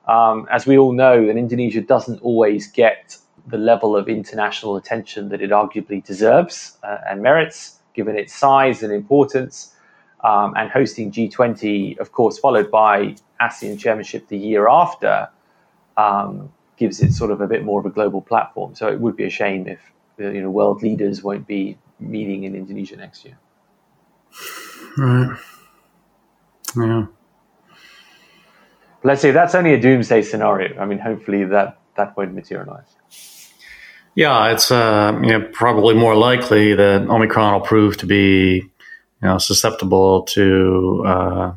Um, 0.07 0.47
as 0.51 0.67
we 0.67 0.77
all 0.77 0.91
know, 0.91 1.25
that 1.25 1.37
Indonesia 1.37 1.81
doesn't 1.81 2.21
always 2.21 2.67
get 2.67 3.17
the 3.47 3.57
level 3.57 3.95
of 3.95 4.07
international 4.07 4.75
attention 4.75 5.29
that 5.29 5.41
it 5.41 5.49
arguably 5.49 6.03
deserves 6.03 6.77
uh, 6.83 6.97
and 7.09 7.21
merits, 7.23 7.79
given 7.95 8.15
its 8.17 8.33
size 8.33 8.83
and 8.83 8.93
importance. 8.93 9.73
Um, 10.23 10.53
and 10.55 10.69
hosting 10.69 11.11
G20, 11.11 11.97
of 11.97 12.11
course, 12.11 12.37
followed 12.37 12.69
by 12.69 13.15
ASEAN 13.41 13.79
chairmanship 13.79 14.27
the 14.27 14.37
year 14.37 14.67
after, 14.69 15.29
um, 15.97 16.51
gives 16.77 17.01
it 17.01 17.11
sort 17.11 17.31
of 17.31 17.41
a 17.41 17.47
bit 17.47 17.63
more 17.63 17.79
of 17.79 17.85
a 17.85 17.89
global 17.89 18.21
platform. 18.21 18.75
So 18.75 18.87
it 18.87 18.99
would 18.99 19.15
be 19.15 19.25
a 19.25 19.29
shame 19.29 19.67
if 19.67 19.79
you 20.19 20.41
know 20.41 20.51
world 20.51 20.83
leaders 20.83 21.23
won't 21.23 21.47
be 21.47 21.77
meeting 21.99 22.43
in 22.43 22.55
Indonesia 22.55 22.97
next 22.97 23.25
year. 23.25 23.37
Right. 24.97 25.37
Yeah. 26.75 27.05
let's 29.03 29.21
say 29.21 29.31
that's 29.31 29.55
only 29.55 29.73
a 29.73 29.79
doomsday 29.79 30.21
scenario. 30.21 30.79
I 30.79 30.85
mean, 30.85 30.99
hopefully 30.99 31.43
that 31.45 31.79
that 31.95 32.15
won't 32.15 32.33
materialize. 32.33 32.95
Yeah, 34.15 34.51
it's 34.51 34.71
uh, 34.71 35.17
you 35.21 35.29
know, 35.29 35.49
probably 35.53 35.95
more 35.95 36.15
likely 36.15 36.73
that 36.75 37.09
Omicron 37.09 37.53
will 37.53 37.61
prove 37.61 37.97
to 37.97 38.05
be 38.05 38.69
you 39.21 39.27
know 39.27 39.37
susceptible 39.37 40.23
to 40.23 41.03
uh, 41.05 41.53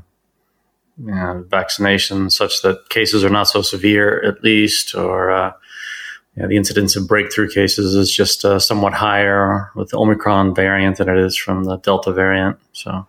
you 0.98 1.10
know, 1.10 1.44
vaccination, 1.48 2.30
such 2.30 2.62
that 2.62 2.88
cases 2.88 3.24
are 3.24 3.30
not 3.30 3.44
so 3.44 3.62
severe, 3.62 4.22
at 4.24 4.44
least, 4.44 4.94
or 4.94 5.30
uh, 5.30 5.52
the 6.36 6.56
incidence 6.56 6.96
of 6.96 7.08
breakthrough 7.08 7.48
cases 7.48 7.94
is 7.94 8.12
just 8.12 8.44
uh, 8.44 8.58
somewhat 8.58 8.92
higher 8.92 9.70
with 9.74 9.90
the 9.90 9.98
Omicron 9.98 10.54
variant 10.54 10.98
than 10.98 11.08
it 11.08 11.18
is 11.18 11.36
from 11.36 11.64
the 11.64 11.76
Delta 11.78 12.12
variant. 12.12 12.58
So, 12.72 13.06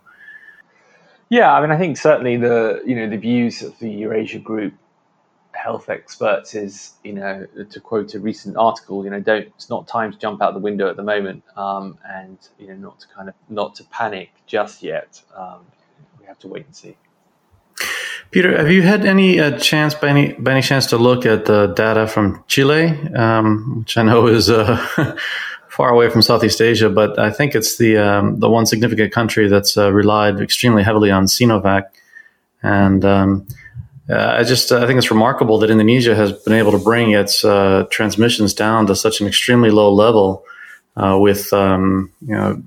yeah, 1.28 1.52
I 1.52 1.60
mean, 1.60 1.70
I 1.70 1.78
think 1.78 1.96
certainly 1.96 2.36
the 2.36 2.82
you 2.84 2.96
know 2.96 3.08
the 3.08 3.16
views 3.16 3.62
of 3.62 3.78
the 3.78 3.90
Eurasia 3.90 4.38
Group 4.38 4.74
health 5.66 5.90
experts 5.90 6.54
is 6.54 6.92
you 7.02 7.12
know 7.12 7.44
to 7.68 7.80
quote 7.80 8.14
a 8.14 8.20
recent 8.20 8.56
article, 8.56 9.04
you 9.04 9.10
know, 9.10 9.18
don't 9.18 9.46
it's 9.56 9.68
not 9.68 9.88
time 9.88 10.12
to 10.12 10.18
jump 10.24 10.40
out 10.40 10.54
the 10.54 10.64
window 10.70 10.88
at 10.88 10.96
the 10.96 11.02
moment, 11.14 11.42
um, 11.56 11.98
and 12.08 12.38
you 12.60 12.68
know 12.68 12.76
not 12.76 13.00
to 13.00 13.06
kind 13.08 13.28
of 13.28 13.34
not 13.48 13.74
to 13.74 13.82
panic 13.98 14.30
just 14.46 14.76
yet. 14.82 15.20
Um, 15.34 15.60
we 16.20 16.26
have 16.26 16.38
to 16.44 16.48
wait 16.48 16.66
and 16.66 16.76
see. 16.76 16.96
Peter, 18.30 18.56
have 18.56 18.70
you 18.70 18.82
had 18.82 19.04
any 19.04 19.40
uh, 19.40 19.58
chance, 19.58 19.92
by 19.92 20.08
any 20.08 20.34
by 20.34 20.52
any 20.52 20.62
chance, 20.62 20.86
to 20.86 20.98
look 20.98 21.26
at 21.26 21.46
the 21.46 21.66
data 21.84 22.06
from 22.06 22.44
Chile, 22.46 22.84
um, 23.16 23.80
which 23.80 23.96
I 23.98 24.04
know 24.04 24.28
is 24.28 24.48
uh, 24.48 25.16
far 25.68 25.88
away 25.88 26.08
from 26.10 26.22
Southeast 26.22 26.60
Asia, 26.60 26.88
but 26.88 27.18
I 27.18 27.30
think 27.32 27.56
it's 27.56 27.76
the 27.76 27.96
um, 27.96 28.38
the 28.38 28.48
one 28.48 28.66
significant 28.66 29.12
country 29.12 29.48
that's 29.48 29.76
uh, 29.76 29.92
relied 29.92 30.40
extremely 30.40 30.84
heavily 30.84 31.10
on 31.10 31.24
Sinovac, 31.24 31.84
and 32.62 33.04
um, 33.04 33.48
I 34.08 34.44
just 34.44 34.70
I 34.70 34.86
think 34.86 34.98
it's 34.98 35.10
remarkable 35.10 35.58
that 35.58 35.70
Indonesia 35.70 36.14
has 36.14 36.32
been 36.32 36.52
able 36.52 36.72
to 36.72 36.78
bring 36.78 37.10
its 37.10 37.44
uh, 37.44 37.86
transmissions 37.90 38.54
down 38.54 38.86
to 38.86 38.94
such 38.94 39.20
an 39.20 39.26
extremely 39.26 39.70
low 39.70 39.92
level, 39.92 40.44
uh, 40.96 41.18
with 41.20 41.52
um, 41.52 42.12
you 42.20 42.34
know 42.34 42.62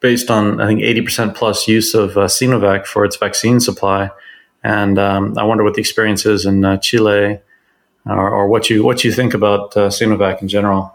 based 0.00 0.30
on 0.30 0.60
I 0.60 0.66
think 0.66 0.82
eighty 0.82 1.00
percent 1.00 1.36
plus 1.36 1.68
use 1.68 1.94
of 1.94 2.14
Sinovac 2.14 2.86
for 2.86 3.04
its 3.04 3.16
vaccine 3.16 3.60
supply. 3.60 4.10
And 4.64 4.98
um, 4.98 5.38
I 5.38 5.44
wonder 5.44 5.62
what 5.62 5.74
the 5.74 5.80
experience 5.80 6.26
is 6.26 6.44
in 6.44 6.64
uh, 6.64 6.78
Chile, 6.78 7.38
or, 8.04 8.30
or, 8.30 8.48
what 8.48 8.68
you 8.68 8.82
what 8.82 9.04
you 9.04 9.12
think 9.12 9.32
about 9.32 9.76
uh, 9.76 9.90
Sinovac 9.90 10.42
in 10.42 10.48
general. 10.48 10.92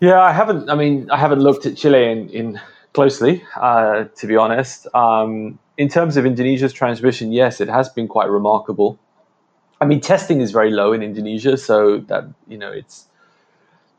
Yeah, 0.00 0.20
I 0.20 0.32
haven't. 0.32 0.70
I 0.70 0.76
mean, 0.76 1.10
I 1.10 1.18
haven't 1.18 1.40
looked 1.40 1.66
at 1.66 1.76
Chile 1.76 2.10
in, 2.10 2.30
in 2.30 2.60
closely, 2.94 3.44
uh, 3.54 4.04
to 4.16 4.26
be 4.26 4.36
honest. 4.36 4.86
Um, 4.94 5.58
in 5.78 5.88
terms 5.88 6.16
of 6.16 6.26
Indonesia's 6.26 6.72
transmission, 6.72 7.32
yes, 7.32 7.60
it 7.60 7.68
has 7.68 7.88
been 7.88 8.08
quite 8.08 8.28
remarkable. 8.30 8.98
I 9.80 9.84
mean, 9.84 10.00
testing 10.00 10.40
is 10.40 10.52
very 10.52 10.70
low 10.70 10.92
in 10.92 11.02
Indonesia, 11.02 11.56
so 11.56 11.98
that 12.08 12.24
you 12.48 12.56
know 12.56 12.72
it's 12.72 13.06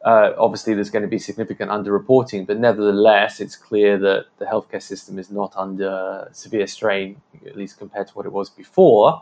uh, 0.07 0.33
obviously, 0.37 0.73
there's 0.73 0.89
going 0.89 1.01
to 1.01 1.09
be 1.09 1.19
significant 1.19 1.69
underreporting, 1.71 2.47
but 2.47 2.57
nevertheless, 2.57 3.41
it's 3.41 3.57
clear 3.57 3.97
that 3.97 4.27
the 4.37 4.45
healthcare 4.45 4.81
system 4.81 5.19
is 5.19 5.31
not 5.31 5.51
under 5.57 6.29
severe 6.31 6.65
strain, 6.65 7.21
at 7.45 7.57
least 7.57 7.77
compared 7.77 8.07
to 8.07 8.13
what 8.13 8.25
it 8.25 8.31
was 8.31 8.49
before. 8.49 9.21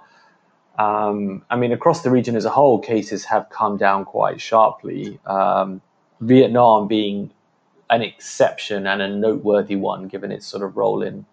Um, 0.77 1.43
I 1.49 1.55
mean, 1.55 1.71
across 1.71 2.03
the 2.03 2.11
region 2.11 2.35
as 2.35 2.45
a 2.45 2.49
whole, 2.49 2.77
cases 2.79 3.25
have 3.25 3.49
come 3.49 3.77
down 3.77 4.05
quite 4.05 4.41
sharply. 4.41 5.19
Um, 5.25 5.81
Vietnam 6.19 6.87
being 6.87 7.31
an 7.89 8.01
exception 8.03 8.85
and 8.85 9.01
a 9.01 9.07
noteworthy 9.07 9.75
one, 9.75 10.07
given 10.07 10.31
its 10.31 10.45
sort 10.45 10.61
of 10.61 10.77
role 10.77 11.01
in 11.01 11.25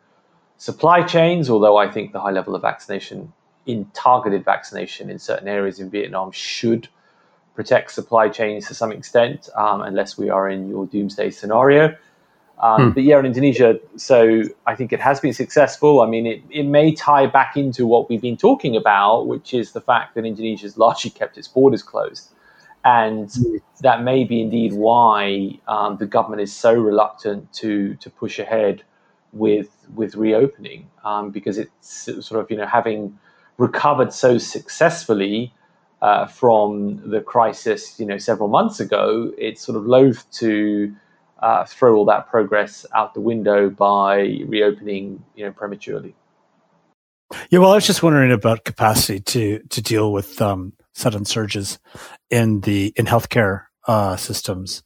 supply 0.62 1.02
chains. 1.02 1.50
Although 1.50 1.76
I 1.76 1.90
think 1.90 2.12
the 2.12 2.20
high 2.20 2.30
level 2.30 2.54
of 2.54 2.62
vaccination 2.62 3.32
in 3.66 3.84
targeted 3.94 4.44
vaccination 4.44 5.10
in 5.10 5.18
certain 5.18 5.48
areas 5.48 5.80
in 5.80 5.90
Vietnam 5.90 6.30
should 6.30 6.88
protect 7.56 7.90
supply 7.90 8.28
chains 8.28 8.68
to 8.68 8.74
some 8.74 8.92
extent, 8.92 9.48
um, 9.56 9.82
unless 9.82 10.16
we 10.16 10.30
are 10.30 10.48
in 10.48 10.68
your 10.68 10.86
doomsday 10.86 11.30
scenario. 11.30 11.96
Um, 12.60 12.82
hmm. 12.82 12.90
But 12.90 13.02
yeah, 13.02 13.18
in 13.18 13.26
Indonesia, 13.26 13.80
so 13.96 14.42
I 14.64 14.76
think 14.76 14.92
it 14.92 15.00
has 15.00 15.18
been 15.18 15.32
successful. 15.32 16.00
I 16.00 16.06
mean, 16.06 16.26
it, 16.26 16.42
it 16.48 16.62
may 16.62 16.94
tie 16.94 17.26
back 17.26 17.56
into 17.56 17.84
what 17.84 18.08
we've 18.08 18.22
been 18.22 18.36
talking 18.36 18.76
about, 18.76 19.26
which 19.26 19.52
is 19.52 19.72
the 19.72 19.80
fact 19.80 20.14
that 20.14 20.24
Indonesia 20.24 20.62
has 20.62 20.78
largely 20.78 21.10
kept 21.10 21.36
its 21.36 21.48
borders 21.48 21.82
closed. 21.82 22.30
And 22.84 23.28
that 23.80 24.04
may 24.04 24.22
be 24.22 24.40
indeed 24.40 24.74
why 24.74 25.58
um, 25.66 25.96
the 25.96 26.06
government 26.06 26.40
is 26.40 26.54
so 26.54 26.72
reluctant 26.72 27.52
to, 27.54 27.94
to 27.96 28.10
push 28.10 28.38
ahead 28.38 28.84
with, 29.32 29.70
with 29.94 30.14
reopening, 30.14 30.90
um, 31.04 31.30
because 31.30 31.58
it's 31.58 32.08
sort 32.26 32.42
of, 32.42 32.50
you 32.50 32.56
know, 32.56 32.66
having 32.66 33.18
recovered 33.58 34.12
so 34.12 34.38
successfully 34.38 35.52
uh, 36.02 36.26
from 36.26 37.00
the 37.08 37.20
crisis, 37.20 37.98
you 37.98 38.06
know, 38.06 38.18
several 38.18 38.48
months 38.48 38.80
ago, 38.80 39.32
it's 39.38 39.62
sort 39.62 39.76
of 39.76 39.86
loath 39.86 40.30
to 40.32 40.94
uh, 41.38 41.64
throw 41.64 41.96
all 41.96 42.04
that 42.04 42.28
progress 42.28 42.84
out 42.94 43.14
the 43.14 43.20
window 43.20 43.70
by 43.70 44.40
reopening, 44.46 45.24
you 45.36 45.44
know, 45.44 45.52
prematurely. 45.52 46.14
Yeah, 47.50 47.60
well, 47.60 47.72
I 47.72 47.76
was 47.76 47.86
just 47.86 48.02
wondering 48.02 48.32
about 48.32 48.64
capacity 48.64 49.20
to 49.20 49.60
to 49.70 49.80
deal 49.80 50.12
with 50.12 50.40
um, 50.42 50.74
sudden 50.92 51.24
surges 51.24 51.78
in 52.30 52.60
the 52.60 52.92
in 52.96 53.06
healthcare 53.06 53.64
uh, 53.86 54.16
systems 54.16 54.82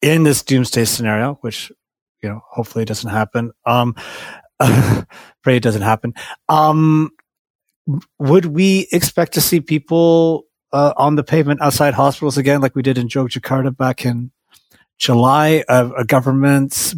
in 0.00 0.22
this 0.22 0.42
doomsday 0.42 0.84
scenario, 0.84 1.34
which 1.40 1.72
you 2.22 2.28
know 2.28 2.40
hopefully 2.48 2.82
it 2.82 2.88
doesn't 2.88 3.10
happen. 3.10 3.52
Um, 3.66 3.94
pray 5.42 5.56
it 5.56 5.62
doesn't 5.62 5.82
happen. 5.82 6.14
Um, 6.48 7.10
would 8.18 8.46
we 8.46 8.88
expect 8.92 9.34
to 9.34 9.40
see 9.40 9.60
people 9.60 10.44
uh, 10.72 10.92
on 10.96 11.16
the 11.16 11.24
pavement 11.24 11.60
outside 11.62 11.94
hospitals 11.94 12.38
again, 12.38 12.60
like 12.60 12.76
we 12.76 12.82
did 12.82 12.98
in 12.98 13.08
Yogyakarta 13.08 13.76
back 13.76 14.04
in 14.04 14.30
July, 14.98 15.64
uh, 15.68 16.04
governments 16.04 16.94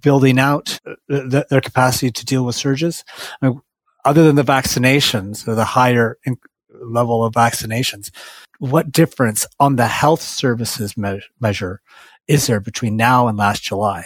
building 0.00 0.38
out 0.38 0.78
uh, 0.86 0.94
th- 1.28 1.44
their 1.50 1.60
capacity 1.60 2.10
to 2.10 2.24
deal 2.24 2.44
with 2.44 2.54
surges. 2.54 3.04
I 3.40 3.48
mean, 3.48 3.60
other 4.04 4.24
than 4.24 4.36
the 4.36 4.42
vaccinations, 4.42 5.46
or 5.46 5.54
the 5.54 5.64
higher 5.64 6.18
in- 6.24 6.38
level 6.82 7.24
of 7.24 7.34
vaccinations, 7.34 8.10
what 8.58 8.92
difference 8.92 9.46
on 9.60 9.76
the 9.76 9.88
health 9.88 10.22
services 10.22 10.96
me- 10.96 11.20
measure 11.40 11.80
is 12.28 12.46
there 12.46 12.60
between 12.60 12.96
now 12.96 13.28
and 13.28 13.36
last 13.36 13.62
July? 13.62 14.04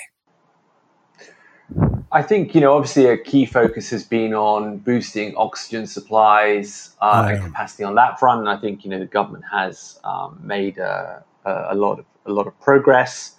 I 2.12 2.22
think 2.22 2.54
you 2.54 2.60
know, 2.60 2.74
obviously, 2.74 3.06
a 3.06 3.18
key 3.18 3.44
focus 3.46 3.90
has 3.90 4.04
been 4.04 4.32
on 4.32 4.78
boosting 4.78 5.34
oxygen 5.36 5.86
supplies 5.86 6.94
uh, 7.00 7.28
and 7.30 7.42
capacity 7.42 7.84
on 7.84 7.96
that 7.96 8.18
front. 8.18 8.40
And 8.40 8.48
I 8.48 8.56
think 8.56 8.84
you 8.84 8.90
know 8.90 8.98
the 8.98 9.06
government 9.06 9.44
has 9.50 9.98
um, 10.04 10.40
made 10.42 10.78
a, 10.78 11.24
a, 11.44 11.74
lot 11.74 11.98
of 11.98 12.04
a 12.24 12.32
lot 12.32 12.46
of 12.46 12.58
progress, 12.60 13.36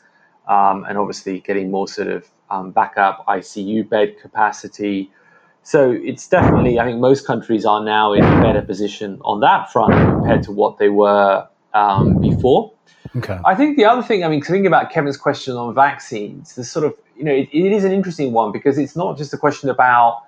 um, 0.48 0.86
and 0.88 0.98
obviously 0.98 1.40
getting 1.40 1.72
more 1.72 1.88
sort 1.88 2.10
of 2.10 2.30
um, 2.50 2.72
backup 2.72 3.26
ICU 3.28 3.88
bed 3.88 4.20
capacity. 4.22 5.12
So 5.64 5.92
it's 5.92 6.30
definitely, 6.30 6.80
I 6.80 6.86
think 6.86 7.00
most 7.02 7.28
countries 7.28 7.66
are 7.66 7.84
now 7.84 8.14
in 8.14 8.24
a 8.24 8.42
better 8.42 8.62
position 8.62 9.20
on 9.26 9.42
that 9.42 9.70
front 9.70 9.92
compared 9.92 10.44
to 10.44 10.54
what 10.54 10.78
they 10.78 10.88
were 10.88 11.46
um, 11.74 12.22
before. 12.22 12.72
Okay. 13.16 13.40
I 13.46 13.56
think 13.56 13.78
the 13.78 13.86
other 13.86 14.04
thing, 14.04 14.24
I 14.24 14.28
mean, 14.28 14.42
thinking 14.42 14.68
about 14.68 14.92
Kevin's 14.92 15.18
question 15.18 15.56
on 15.56 15.74
vaccines, 15.74 16.56
the 16.56 16.64
sort 16.64 16.86
of, 16.86 16.94
you 17.16 17.24
know, 17.24 17.32
it, 17.32 17.50
it 17.52 17.72
is 17.72 17.84
an 17.84 17.92
interesting 17.92 18.34
one 18.34 18.52
because 18.52 18.78
it's 18.78 18.96
not 18.96 19.18
just 19.18 19.34
a 19.34 19.38
question 19.38 19.70
about, 19.70 20.24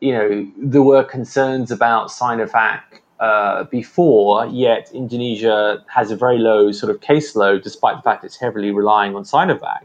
you 0.00 0.12
know, 0.12 0.50
there 0.56 0.82
were 0.82 1.04
concerns 1.04 1.70
about 1.70 2.08
Sinovac 2.08 2.82
uh, 3.20 3.64
before, 3.64 4.46
yet 4.46 4.90
Indonesia 4.92 5.84
has 5.86 6.10
a 6.10 6.16
very 6.16 6.38
low 6.38 6.72
sort 6.72 6.90
of 6.90 7.00
caseload, 7.00 7.62
despite 7.62 7.96
the 7.96 8.02
fact 8.02 8.24
it's 8.24 8.36
heavily 8.36 8.72
relying 8.72 9.14
on 9.14 9.22
Sinovac. 9.22 9.84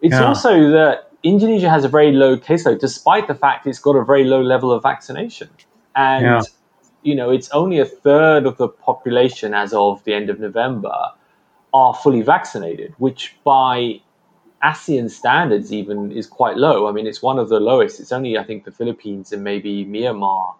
It's 0.00 0.14
yeah. 0.14 0.24
also 0.24 0.70
that 0.70 1.12
Indonesia 1.22 1.68
has 1.68 1.84
a 1.84 1.88
very 1.88 2.12
low 2.12 2.36
caseload, 2.36 2.80
despite 2.80 3.28
the 3.28 3.34
fact 3.34 3.66
it's 3.66 3.78
got 3.78 3.96
a 3.96 4.04
very 4.04 4.24
low 4.24 4.40
level 4.40 4.72
of 4.72 4.82
vaccination. 4.82 5.50
And, 5.94 6.24
yeah. 6.24 6.42
you 7.02 7.14
know, 7.14 7.30
it's 7.30 7.50
only 7.50 7.78
a 7.78 7.84
third 7.84 8.46
of 8.46 8.56
the 8.56 8.68
population 8.68 9.52
as 9.52 9.74
of 9.74 10.02
the 10.04 10.14
end 10.14 10.30
of 10.30 10.40
November 10.40 11.12
are 11.72 11.94
fully 11.94 12.22
vaccinated, 12.22 12.94
which 12.98 13.36
by 13.44 14.00
ASEAN 14.62 15.10
standards 15.10 15.72
even 15.72 16.12
is 16.12 16.26
quite 16.26 16.56
low. 16.56 16.88
I 16.88 16.92
mean, 16.92 17.06
it's 17.06 17.22
one 17.22 17.38
of 17.38 17.48
the 17.48 17.60
lowest. 17.60 18.00
It's 18.00 18.12
only, 18.12 18.36
I 18.36 18.44
think, 18.44 18.64
the 18.64 18.72
Philippines 18.72 19.32
and 19.32 19.42
maybe 19.42 19.84
Myanmar 19.84 20.54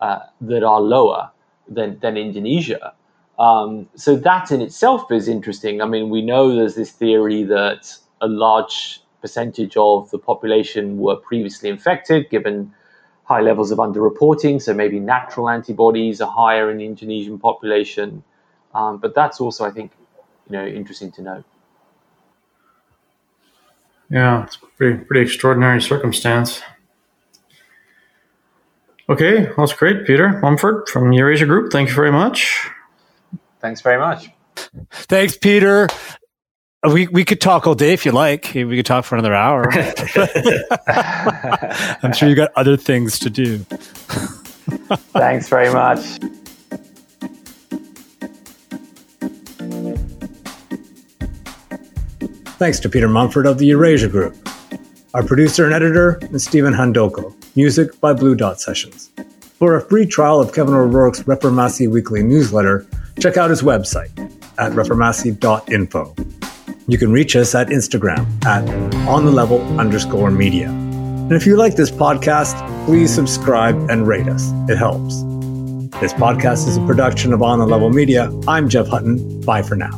uh, 0.00 0.20
that 0.42 0.62
are 0.62 0.80
lower 0.80 1.30
than, 1.68 1.98
than 2.00 2.16
Indonesia. 2.16 2.94
Um, 3.38 3.88
so 3.94 4.14
that 4.16 4.52
in 4.52 4.60
itself 4.60 5.10
is 5.10 5.26
interesting. 5.26 5.80
I 5.80 5.86
mean, 5.86 6.10
we 6.10 6.22
know 6.22 6.54
there's 6.54 6.74
this 6.74 6.90
theory 6.90 7.42
that 7.44 7.96
a 8.20 8.28
large 8.28 9.00
percentage 9.20 9.76
of 9.76 10.10
the 10.10 10.18
population 10.18 10.98
were 10.98 11.16
previously 11.16 11.68
infected, 11.68 12.30
given 12.30 12.72
high 13.24 13.40
levels 13.40 13.70
of 13.70 13.78
underreporting. 13.78 14.60
So 14.60 14.74
maybe 14.74 15.00
natural 15.00 15.48
antibodies 15.48 16.20
are 16.20 16.30
higher 16.30 16.70
in 16.70 16.78
the 16.78 16.86
Indonesian 16.86 17.38
population. 17.38 18.22
Um, 18.74 18.98
but 18.98 19.14
that's 19.14 19.40
also, 19.40 19.64
I 19.64 19.70
think, 19.70 19.92
you 20.48 20.52
know, 20.52 20.66
interesting 20.66 21.12
to 21.12 21.22
know. 21.22 21.44
Yeah, 24.10 24.44
it's 24.44 24.58
pretty 24.76 24.98
pretty 25.04 25.22
extraordinary 25.22 25.80
circumstance. 25.80 26.60
Okay, 29.08 29.44
well, 29.44 29.66
that's 29.66 29.72
great, 29.72 30.06
Peter 30.06 30.38
Mumford 30.40 30.88
from 30.88 31.12
Eurasia 31.12 31.46
Group. 31.46 31.72
Thank 31.72 31.88
you 31.88 31.94
very 31.94 32.12
much. 32.12 32.68
Thanks 33.60 33.80
very 33.80 33.98
much. 33.98 34.28
Thanks, 34.90 35.36
Peter. 35.36 35.88
We 36.84 37.06
we 37.08 37.24
could 37.24 37.40
talk 37.40 37.66
all 37.66 37.74
day 37.74 37.92
if 37.92 38.04
you 38.04 38.12
like. 38.12 38.50
We 38.54 38.76
could 38.76 38.86
talk 38.86 39.04
for 39.04 39.16
another 39.16 39.34
hour. 39.34 39.70
I'm 42.02 42.12
sure 42.12 42.28
you 42.28 42.34
got 42.34 42.52
other 42.56 42.76
things 42.76 43.18
to 43.20 43.30
do. 43.30 43.58
Thanks 45.14 45.48
very 45.48 45.72
much. 45.72 46.18
Thanks 52.62 52.78
to 52.78 52.88
Peter 52.88 53.08
Mumford 53.08 53.44
of 53.44 53.58
the 53.58 53.66
Eurasia 53.66 54.06
Group. 54.06 54.36
Our 55.14 55.24
producer 55.24 55.64
and 55.64 55.74
editor 55.74 56.20
is 56.30 56.44
Stephen 56.44 56.72
Handoko. 56.72 57.34
Music 57.56 58.00
by 58.00 58.12
Blue 58.12 58.36
Dot 58.36 58.60
Sessions. 58.60 59.10
For 59.58 59.74
a 59.74 59.80
free 59.80 60.06
trial 60.06 60.40
of 60.40 60.54
Kevin 60.54 60.74
O'Rourke's 60.74 61.24
Reformasi 61.24 61.90
weekly 61.90 62.22
newsletter, 62.22 62.86
check 63.18 63.36
out 63.36 63.50
his 63.50 63.62
website 63.62 64.16
at 64.58 64.70
reformasi.info. 64.74 66.14
You 66.86 66.98
can 66.98 67.10
reach 67.10 67.34
us 67.34 67.52
at 67.56 67.66
Instagram 67.66 68.24
at 68.46 68.62
on 69.08 69.24
the 69.24 69.32
level 69.32 69.60
underscore 69.80 70.30
media. 70.30 70.68
And 70.68 71.32
if 71.32 71.44
you 71.44 71.56
like 71.56 71.74
this 71.74 71.90
podcast, 71.90 72.54
please 72.86 73.12
subscribe 73.12 73.74
and 73.90 74.06
rate 74.06 74.28
us. 74.28 74.52
It 74.70 74.78
helps. 74.78 75.22
This 75.98 76.12
podcast 76.12 76.68
is 76.68 76.76
a 76.76 76.86
production 76.86 77.32
of 77.32 77.42
On 77.42 77.58
the 77.58 77.66
Level 77.66 77.90
Media. 77.90 78.32
I'm 78.46 78.68
Jeff 78.68 78.86
Hutton. 78.86 79.40
Bye 79.40 79.62
for 79.62 79.74
now. 79.74 79.90